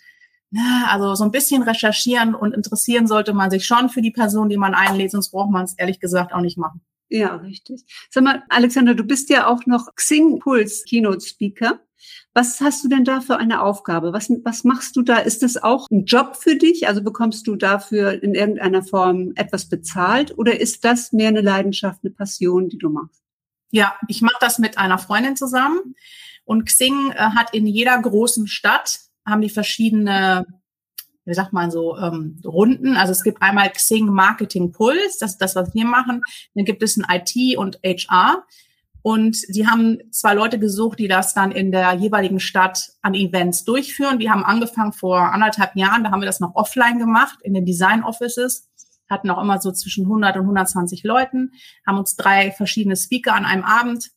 na, 0.51 0.87
also 0.89 1.15
so 1.15 1.23
ein 1.23 1.31
bisschen 1.31 1.61
recherchieren 1.63 2.33
und 2.33 2.53
interessieren 2.55 3.07
sollte 3.07 3.33
man 3.33 3.51
sich 3.51 3.65
schon 3.65 3.89
für 3.89 4.01
die 4.01 4.11
Person, 4.11 4.49
die 4.49 4.57
man 4.57 4.73
einlädt, 4.73 5.11
sonst 5.11 5.31
braucht 5.31 5.51
man 5.51 5.65
es 5.65 5.75
ehrlich 5.77 5.99
gesagt 5.99 6.33
auch 6.33 6.41
nicht 6.41 6.57
machen. 6.57 6.81
Ja, 7.09 7.35
richtig. 7.37 7.83
Sag 8.09 8.23
mal, 8.23 8.43
Alexander, 8.49 8.93
du 8.93 9.03
bist 9.03 9.29
ja 9.29 9.47
auch 9.47 9.65
noch 9.65 9.95
Xing 9.95 10.39
Puls 10.39 10.83
Keynote 10.87 11.21
Speaker. 11.21 11.79
Was 12.33 12.61
hast 12.61 12.83
du 12.83 12.87
denn 12.87 13.03
da 13.03 13.19
für 13.19 13.37
eine 13.37 13.61
Aufgabe? 13.61 14.13
Was, 14.13 14.29
was 14.43 14.63
machst 14.63 14.95
du 14.95 15.01
da? 15.01 15.17
Ist 15.17 15.41
das 15.41 15.57
auch 15.57 15.87
ein 15.89 16.05
Job 16.05 16.35
für 16.35 16.55
dich? 16.55 16.87
Also 16.87 17.03
bekommst 17.03 17.47
du 17.47 17.55
dafür 17.55 18.21
in 18.23 18.35
irgendeiner 18.35 18.83
Form 18.83 19.33
etwas 19.35 19.67
bezahlt? 19.67 20.37
Oder 20.37 20.59
ist 20.59 20.85
das 20.85 21.11
mehr 21.11 21.29
eine 21.29 21.41
Leidenschaft, 21.41 22.01
eine 22.03 22.13
Passion, 22.13 22.69
die 22.69 22.77
du 22.77 22.89
machst? 22.89 23.18
Ja, 23.71 23.95
ich 24.07 24.21
mache 24.21 24.37
das 24.39 24.59
mit 24.59 24.77
einer 24.77 24.97
Freundin 24.97 25.35
zusammen. 25.35 25.95
Und 26.43 26.65
Xing 26.65 27.11
äh, 27.11 27.15
hat 27.15 27.53
in 27.53 27.67
jeder 27.67 27.97
großen 28.01 28.47
Stadt, 28.47 28.99
haben 29.25 29.41
die 29.41 29.49
verschiedene, 29.49 30.47
wie 31.25 31.33
sagt 31.33 31.53
man 31.53 31.69
so, 31.69 31.95
ähm, 31.97 32.41
Runden. 32.43 32.97
Also 32.97 33.11
es 33.11 33.23
gibt 33.23 33.41
einmal 33.41 33.69
Xing 33.69 34.07
Marketing 34.07 34.71
Puls, 34.71 35.19
das 35.19 35.33
ist 35.33 35.37
das, 35.37 35.55
was 35.55 35.73
wir 35.75 35.85
machen. 35.85 36.23
Dann 36.55 36.65
gibt 36.65 36.81
es 36.81 36.97
ein 36.97 37.05
IT 37.07 37.57
und 37.57 37.79
HR. 37.85 38.43
Und 39.01 39.37
die 39.55 39.67
haben 39.67 39.99
zwei 40.11 40.33
Leute 40.33 40.59
gesucht, 40.59 40.99
die 40.99 41.07
das 41.07 41.33
dann 41.33 41.51
in 41.51 41.71
der 41.71 41.93
jeweiligen 41.93 42.39
Stadt 42.39 42.89
an 43.01 43.13
Events 43.13 43.63
durchführen. 43.63 44.19
Wir 44.19 44.31
haben 44.31 44.43
angefangen 44.43 44.91
vor 44.91 45.31
anderthalb 45.31 45.75
Jahren, 45.75 46.03
da 46.03 46.11
haben 46.11 46.21
wir 46.21 46.25
das 46.25 46.41
noch 46.41 46.55
offline 46.55 46.99
gemacht, 46.99 47.37
in 47.43 47.53
den 47.53 47.65
Design 47.65 48.03
Offices 48.03 48.67
hatten 49.09 49.29
auch 49.29 49.41
immer 49.41 49.59
so 49.59 49.71
zwischen 49.71 50.05
100 50.05 50.35
und 50.35 50.43
120 50.43 51.03
Leuten, 51.03 51.51
haben 51.85 51.97
uns 51.97 52.15
drei 52.15 52.51
verschiedene 52.51 52.95
Speaker 52.95 53.33
an 53.33 53.45
einem 53.45 53.63
Abend 53.63 54.11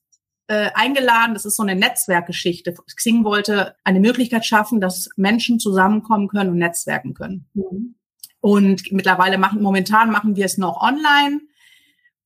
äh, 0.48 0.70
eingeladen. 0.74 1.34
Das 1.34 1.44
ist 1.44 1.56
so 1.56 1.62
eine 1.62 1.74
Netzwerkgeschichte. 1.74 2.74
Xing 2.96 3.24
wollte 3.24 3.74
eine 3.84 4.00
Möglichkeit 4.00 4.44
schaffen, 4.44 4.80
dass 4.80 5.08
Menschen 5.16 5.58
zusammenkommen 5.58 6.28
können 6.28 6.50
und 6.50 6.58
netzwerken 6.58 7.14
können. 7.14 7.48
Mhm. 7.54 7.94
Und 8.40 8.90
mittlerweile 8.90 9.38
machen, 9.38 9.62
momentan 9.62 10.10
machen 10.10 10.36
wir 10.36 10.44
es 10.44 10.58
noch 10.58 10.82
online. 10.82 11.40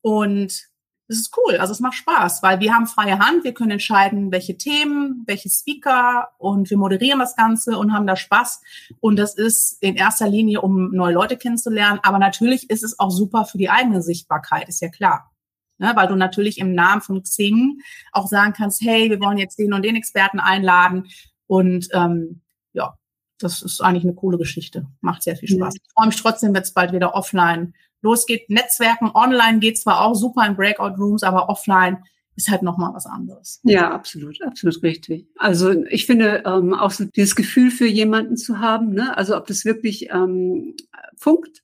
Und 0.00 0.66
es 1.08 1.18
ist 1.18 1.36
cool, 1.36 1.56
also 1.56 1.72
es 1.72 1.80
macht 1.80 1.94
Spaß, 1.94 2.42
weil 2.42 2.60
wir 2.60 2.74
haben 2.74 2.86
freie 2.86 3.18
Hand, 3.18 3.44
wir 3.44 3.54
können 3.54 3.72
entscheiden, 3.72 4.32
welche 4.32 4.58
Themen, 4.58 5.22
welche 5.26 5.48
Speaker 5.48 6.30
und 6.38 6.68
wir 6.68 6.78
moderieren 6.78 7.20
das 7.20 7.36
Ganze 7.36 7.78
und 7.78 7.92
haben 7.92 8.06
da 8.06 8.16
Spaß. 8.16 8.60
Und 9.00 9.16
das 9.16 9.34
ist 9.34 9.80
in 9.82 9.94
erster 9.94 10.28
Linie, 10.28 10.60
um 10.62 10.90
neue 10.90 11.14
Leute 11.14 11.36
kennenzulernen, 11.36 12.00
aber 12.02 12.18
natürlich 12.18 12.70
ist 12.70 12.82
es 12.82 12.98
auch 12.98 13.10
super 13.10 13.44
für 13.44 13.58
die 13.58 13.70
eigene 13.70 14.02
Sichtbarkeit, 14.02 14.68
ist 14.68 14.80
ja 14.80 14.88
klar. 14.88 15.32
Ne, 15.78 15.92
weil 15.94 16.08
du 16.08 16.16
natürlich 16.16 16.56
im 16.56 16.74
Namen 16.74 17.02
von 17.02 17.22
Xing 17.22 17.82
auch 18.10 18.28
sagen 18.28 18.54
kannst, 18.56 18.80
hey, 18.80 19.10
wir 19.10 19.20
wollen 19.20 19.36
jetzt 19.36 19.58
den 19.58 19.74
und 19.74 19.84
den 19.84 19.94
Experten 19.94 20.40
einladen 20.40 21.08
und 21.46 21.88
ähm, 21.92 22.40
ja, 22.72 22.96
das 23.38 23.60
ist 23.60 23.82
eigentlich 23.82 24.04
eine 24.04 24.14
coole 24.14 24.38
Geschichte. 24.38 24.86
Macht 25.02 25.22
sehr 25.22 25.36
viel 25.36 25.50
Spaß. 25.50 25.74
Mhm. 25.74 25.80
Ich 25.82 25.92
freue 25.92 26.06
mich 26.06 26.16
trotzdem, 26.16 26.54
wenn 26.54 26.62
es 26.62 26.72
bald 26.72 26.92
wieder 26.92 27.14
offline 27.14 27.74
losgeht. 28.06 28.48
Netzwerken 28.48 29.10
online 29.14 29.58
geht 29.58 29.78
zwar 29.78 30.00
auch 30.00 30.14
super 30.14 30.46
in 30.46 30.56
Breakout 30.56 30.96
Rooms, 30.98 31.22
aber 31.22 31.48
offline 31.48 31.98
ist 32.36 32.50
halt 32.50 32.62
nochmal 32.62 32.94
was 32.94 33.06
anderes. 33.06 33.60
Ja, 33.64 33.90
absolut, 33.90 34.40
absolut 34.42 34.82
richtig. 34.82 35.26
Also 35.38 35.72
ich 35.88 36.06
finde 36.06 36.42
ähm, 36.46 36.74
auch 36.74 36.90
so 36.90 37.04
dieses 37.04 37.34
Gefühl 37.34 37.70
für 37.70 37.86
jemanden 37.86 38.36
zu 38.36 38.60
haben, 38.60 38.90
ne? 38.90 39.16
also 39.16 39.36
ob 39.36 39.46
das 39.46 39.64
wirklich 39.64 40.10
ähm, 40.10 40.74
funkt, 41.16 41.62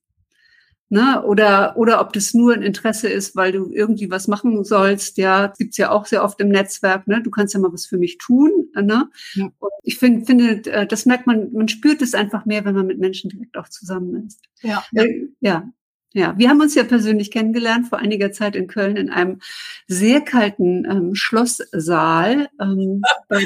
ne? 0.89 1.23
oder 1.25 1.77
oder 1.77 2.01
ob 2.01 2.15
das 2.15 2.33
nur 2.33 2.55
ein 2.55 2.63
Interesse 2.63 3.09
ist, 3.09 3.37
weil 3.37 3.53
du 3.53 3.71
irgendwie 3.71 4.11
was 4.11 4.29
machen 4.29 4.65
sollst. 4.65 5.19
Ja, 5.19 5.53
gibt's 5.59 5.77
ja 5.77 5.91
auch 5.91 6.07
sehr 6.07 6.25
oft 6.25 6.41
im 6.41 6.49
Netzwerk. 6.49 7.07
Ne? 7.07 7.23
Du 7.23 7.31
kannst 7.31 7.53
ja 7.53 7.61
mal 7.61 7.73
was 7.73 7.87
für 7.87 7.99
mich 7.99 8.17
tun. 8.17 8.69
Ne? 8.75 9.11
Ja. 9.35 9.51
Und 9.59 9.71
ich 9.83 9.99
finde, 9.99 10.25
finde, 10.25 10.71
äh, 10.71 10.87
das 10.87 11.05
merkt 11.05 11.27
man, 11.27 11.53
man 11.53 11.69
spürt 11.69 12.01
es 12.01 12.15
einfach 12.15 12.47
mehr, 12.47 12.65
wenn 12.65 12.75
man 12.75 12.87
mit 12.87 12.99
Menschen 12.99 13.29
direkt 13.29 13.59
auch 13.59 13.69
zusammen 13.69 14.27
ist. 14.27 14.41
Ja. 14.63 14.85
Äh, 14.95 15.29
ja. 15.41 15.71
Ja, 16.15 16.37
wir 16.37 16.51
haben 16.51 16.61
uns 16.61 16.75
ja 16.75 16.85
persönlich 16.85 17.31
kennengelernt 17.31 17.89
vor 17.89 17.99
einiger 17.99 18.33
Zeit 18.33 18.55
in 18.55 18.67
Köln 18.67 18.97
in 18.97 19.09
einem 19.11 19.41
sehr 19.87 20.21
kalten 20.21 20.85
ähm, 20.85 21.15
Schlosssaal. 21.15 22.49
Ähm, 22.61 23.03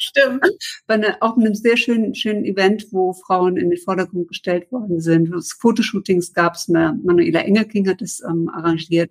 Stimmt. 0.00 0.44
Bei 0.86 0.94
einer, 0.94 1.16
auch 1.20 1.36
einem 1.36 1.54
sehr 1.54 1.76
schönen, 1.76 2.14
schönen 2.14 2.44
Event, 2.44 2.86
wo 2.92 3.12
Frauen 3.12 3.56
in 3.56 3.70
den 3.70 3.78
Vordergrund 3.78 4.28
gestellt 4.28 4.70
worden 4.70 5.00
sind. 5.00 5.34
Fotoshootings 5.58 6.32
gab 6.32 6.54
es. 6.54 6.68
Manuela 6.68 7.40
Engelking 7.40 7.88
hat 7.88 8.00
es 8.00 8.22
ähm, 8.22 8.48
arrangiert 8.48 9.10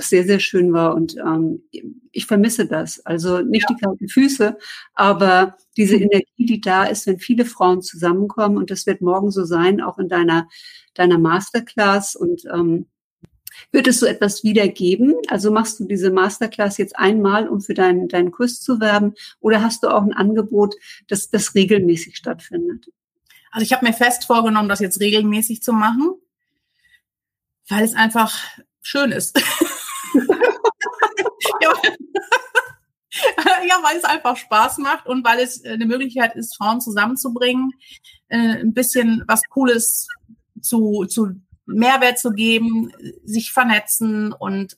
was 0.00 0.08
sehr, 0.08 0.24
sehr 0.24 0.40
schön 0.40 0.72
war. 0.72 0.94
Und 0.94 1.16
ähm, 1.18 1.62
ich 2.10 2.24
vermisse 2.24 2.66
das. 2.66 3.04
Also 3.04 3.40
nicht 3.40 3.68
ja. 3.68 3.76
die 3.76 3.82
kalten 3.84 4.08
Füße, 4.08 4.56
aber 4.94 5.56
diese 5.76 5.96
mhm. 5.96 6.04
Energie, 6.04 6.46
die 6.46 6.60
da 6.60 6.84
ist, 6.84 7.06
wenn 7.06 7.18
viele 7.18 7.44
Frauen 7.44 7.82
zusammenkommen. 7.82 8.56
Und 8.56 8.70
das 8.70 8.86
wird 8.86 9.02
morgen 9.02 9.30
so 9.30 9.44
sein, 9.44 9.82
auch 9.82 9.98
in 9.98 10.08
deiner, 10.08 10.48
deiner 10.94 11.18
Masterclass. 11.18 12.16
Und 12.16 12.46
ähm, 12.46 12.86
wird 13.72 13.88
es 13.88 14.00
so 14.00 14.06
etwas 14.06 14.42
wieder 14.42 14.68
geben? 14.68 15.14
Also 15.28 15.50
machst 15.50 15.78
du 15.80 15.84
diese 15.84 16.10
Masterclass 16.10 16.78
jetzt 16.78 16.96
einmal, 16.96 17.46
um 17.46 17.60
für 17.60 17.74
deinen, 17.74 18.08
deinen 18.08 18.30
Kurs 18.30 18.60
zu 18.60 18.80
werben? 18.80 19.12
Oder 19.40 19.62
hast 19.62 19.82
du 19.82 19.88
auch 19.88 20.02
ein 20.02 20.14
Angebot, 20.14 20.76
das, 21.08 21.28
das 21.28 21.54
regelmäßig 21.54 22.16
stattfindet? 22.16 22.86
Also 23.50 23.64
ich 23.64 23.72
habe 23.74 23.84
mir 23.84 23.92
fest 23.92 24.24
vorgenommen, 24.24 24.70
das 24.70 24.80
jetzt 24.80 25.00
regelmäßig 25.00 25.62
zu 25.62 25.74
machen, 25.74 26.14
weil 27.68 27.84
es 27.84 27.94
einfach 27.94 28.34
schön 28.80 29.12
ist. 29.12 29.38
ja, 31.60 31.72
ja, 33.68 33.78
weil 33.82 33.96
es 33.96 34.04
einfach 34.04 34.36
Spaß 34.36 34.78
macht 34.78 35.06
und 35.06 35.24
weil 35.24 35.40
es 35.40 35.64
eine 35.64 35.86
Möglichkeit 35.86 36.36
ist, 36.36 36.56
Frauen 36.56 36.80
zusammenzubringen, 36.80 37.72
äh, 38.28 38.60
ein 38.60 38.72
bisschen 38.72 39.24
was 39.26 39.42
Cooles 39.48 40.08
zu, 40.60 41.06
zu 41.06 41.40
Mehrwert 41.66 42.18
zu 42.18 42.30
geben, 42.30 42.92
sich 43.24 43.52
vernetzen 43.52 44.32
und 44.32 44.76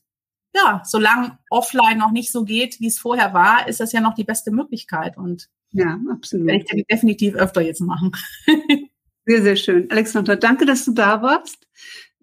ja, 0.55 0.83
solange 0.85 1.39
offline 1.49 1.99
noch 1.99 2.11
nicht 2.11 2.31
so 2.31 2.45
geht, 2.45 2.79
wie 2.81 2.89
es 2.89 2.99
vorher 2.99 3.33
war, 3.33 3.69
ist 3.69 3.81
das 3.81 3.93
ja 3.93 4.01
noch 4.01 4.15
die 4.15 4.25
beste 4.25 4.51
Möglichkeit 4.51 5.17
und 5.17 5.49
ja, 5.73 5.99
absolut. 6.11 6.47
Werde 6.47 6.65
ich 6.75 6.87
definitiv 6.87 7.35
öfter 7.35 7.63
jetzt 7.63 7.81
machen. 7.81 8.13
sehr, 9.27 9.43
sehr 9.43 9.57
schön. 9.57 9.91
Alexandra, 9.91 10.37
danke, 10.37 10.67
dass 10.67 10.85
du 10.85 10.93
da 10.93 11.23
warst. 11.23 11.67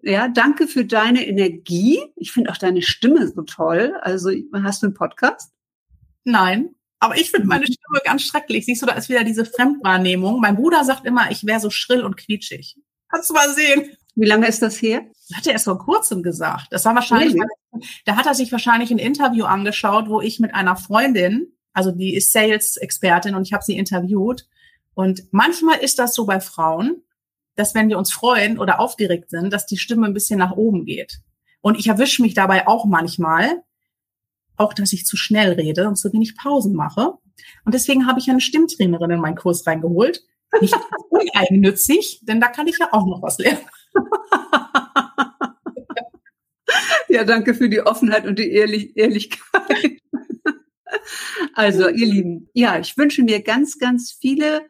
Ja, 0.02 0.28
danke 0.28 0.66
für 0.66 0.84
deine 0.84 1.26
Energie. 1.26 2.00
Ich 2.16 2.32
finde 2.32 2.50
auch 2.50 2.56
deine 2.56 2.82
Stimme 2.82 3.28
so 3.28 3.42
toll. 3.42 3.94
Also, 4.00 4.30
hast 4.62 4.82
du 4.82 4.86
einen 4.86 4.94
Podcast? 4.94 5.52
Nein, 6.24 6.74
aber 7.00 7.16
ich 7.16 7.30
finde 7.30 7.46
meine 7.46 7.64
Stimme 7.64 8.00
ganz 8.04 8.22
schrecklich. 8.22 8.66
Siehst 8.66 8.82
du, 8.82 8.86
da 8.86 8.92
ist 8.92 9.08
wieder 9.08 9.24
diese 9.24 9.46
Fremdwahrnehmung. 9.46 10.40
Mein 10.40 10.56
Bruder 10.56 10.84
sagt 10.84 11.06
immer, 11.06 11.30
ich 11.30 11.46
wäre 11.46 11.60
so 11.60 11.70
schrill 11.70 12.02
und 12.04 12.16
quietschig. 12.16 12.76
Kannst 13.08 13.30
du 13.30 13.34
mal 13.34 13.52
sehen. 13.52 13.96
Wie 14.14 14.26
lange 14.26 14.46
ist 14.46 14.60
das 14.60 14.80
her? 14.82 15.02
Das 15.28 15.38
hat 15.38 15.46
er 15.46 15.54
erst 15.54 15.64
vor 15.64 15.78
kurzem 15.78 16.22
gesagt. 16.22 16.66
Das 16.70 16.84
war 16.84 16.94
wahrscheinlich, 16.94 17.34
nee. 17.34 17.80
da 18.04 18.16
hat 18.16 18.26
er 18.26 18.34
sich 18.34 18.52
wahrscheinlich 18.52 18.90
ein 18.90 18.98
Interview 18.98 19.44
angeschaut, 19.44 20.08
wo 20.08 20.20
ich 20.20 20.40
mit 20.40 20.54
einer 20.54 20.76
Freundin, 20.76 21.56
also 21.72 21.90
die 21.90 22.14
ist 22.14 22.32
Sales-Expertin 22.32 23.34
und 23.34 23.46
ich 23.46 23.52
habe 23.52 23.64
sie 23.64 23.76
interviewt. 23.76 24.46
Und 24.92 25.22
manchmal 25.30 25.78
ist 25.78 25.98
das 25.98 26.14
so 26.14 26.26
bei 26.26 26.40
Frauen, 26.40 27.02
dass 27.56 27.74
wenn 27.74 27.88
wir 27.88 27.98
uns 27.98 28.12
freuen 28.12 28.58
oder 28.58 28.80
aufgeregt 28.80 29.30
sind, 29.30 29.52
dass 29.52 29.66
die 29.66 29.78
Stimme 29.78 30.06
ein 30.06 30.14
bisschen 30.14 30.38
nach 30.38 30.52
oben 30.52 30.84
geht. 30.84 31.20
Und 31.60 31.78
ich 31.78 31.88
erwische 31.88 32.22
mich 32.22 32.34
dabei 32.34 32.66
auch 32.66 32.84
manchmal, 32.84 33.62
auch 34.56 34.72
dass 34.72 34.92
ich 34.92 35.06
zu 35.06 35.16
schnell 35.16 35.52
rede 35.52 35.88
und 35.88 35.96
zu 35.96 36.12
wenig 36.12 36.36
Pausen 36.36 36.74
mache. 36.74 37.14
Und 37.64 37.74
deswegen 37.74 38.06
habe 38.06 38.20
ich 38.20 38.30
eine 38.30 38.40
Stimmtrainerin 38.40 39.10
in 39.10 39.20
meinen 39.20 39.36
Kurs 39.36 39.66
reingeholt. 39.66 40.22
Nicht 40.60 40.76
uneigennützig, 41.10 42.20
denn 42.22 42.40
da 42.40 42.48
kann 42.48 42.66
ich 42.66 42.78
ja 42.78 42.88
auch 42.92 43.06
noch 43.06 43.22
was 43.22 43.38
lernen. 43.38 43.60
ja, 47.08 47.24
danke 47.24 47.54
für 47.54 47.68
die 47.68 47.80
Offenheit 47.80 48.26
und 48.26 48.38
die 48.38 48.52
Ehrlich 48.52 48.96
Ehrlichkeit. 48.96 49.98
Also, 51.54 51.88
ihr 51.88 52.06
Lieben, 52.06 52.48
ja, 52.52 52.78
ich 52.78 52.96
wünsche 52.96 53.22
mir 53.22 53.42
ganz, 53.42 53.78
ganz 53.78 54.12
viele 54.12 54.69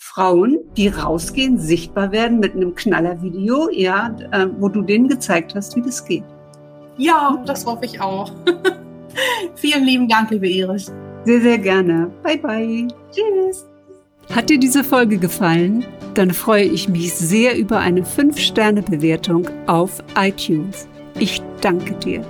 Frauen, 0.00 0.58
die 0.76 0.88
rausgehen, 0.88 1.58
sichtbar 1.58 2.12
werden 2.12 2.38
mit 2.38 2.54
einem 2.54 2.74
Knallervideo, 2.74 3.68
ja, 3.72 4.16
äh, 4.30 4.46
wo 4.58 4.68
du 4.68 4.82
denen 4.82 5.08
gezeigt 5.08 5.56
hast, 5.56 5.74
wie 5.74 5.82
das 5.82 6.04
geht. 6.04 6.22
Ja, 6.96 7.42
das 7.44 7.66
hoffe 7.66 7.84
ich 7.84 8.00
auch. 8.00 8.30
Vielen 9.56 9.84
lieben 9.84 10.08
Dank, 10.08 10.30
liebe 10.30 10.48
Iris. 10.48 10.92
Sehr, 11.24 11.40
sehr 11.40 11.58
gerne. 11.58 12.10
Bye, 12.22 12.38
bye. 12.38 12.88
Tschüss. 13.10 13.66
Hat 14.32 14.48
dir 14.50 14.58
diese 14.58 14.84
Folge 14.84 15.18
gefallen? 15.18 15.84
Dann 16.14 16.30
freue 16.30 16.64
ich 16.64 16.88
mich 16.88 17.12
sehr 17.14 17.56
über 17.56 17.80
eine 17.80 18.02
5-Sterne-Bewertung 18.02 19.48
auf 19.66 20.02
iTunes. 20.16 20.86
Ich 21.18 21.42
danke 21.60 21.94
dir. 21.94 22.24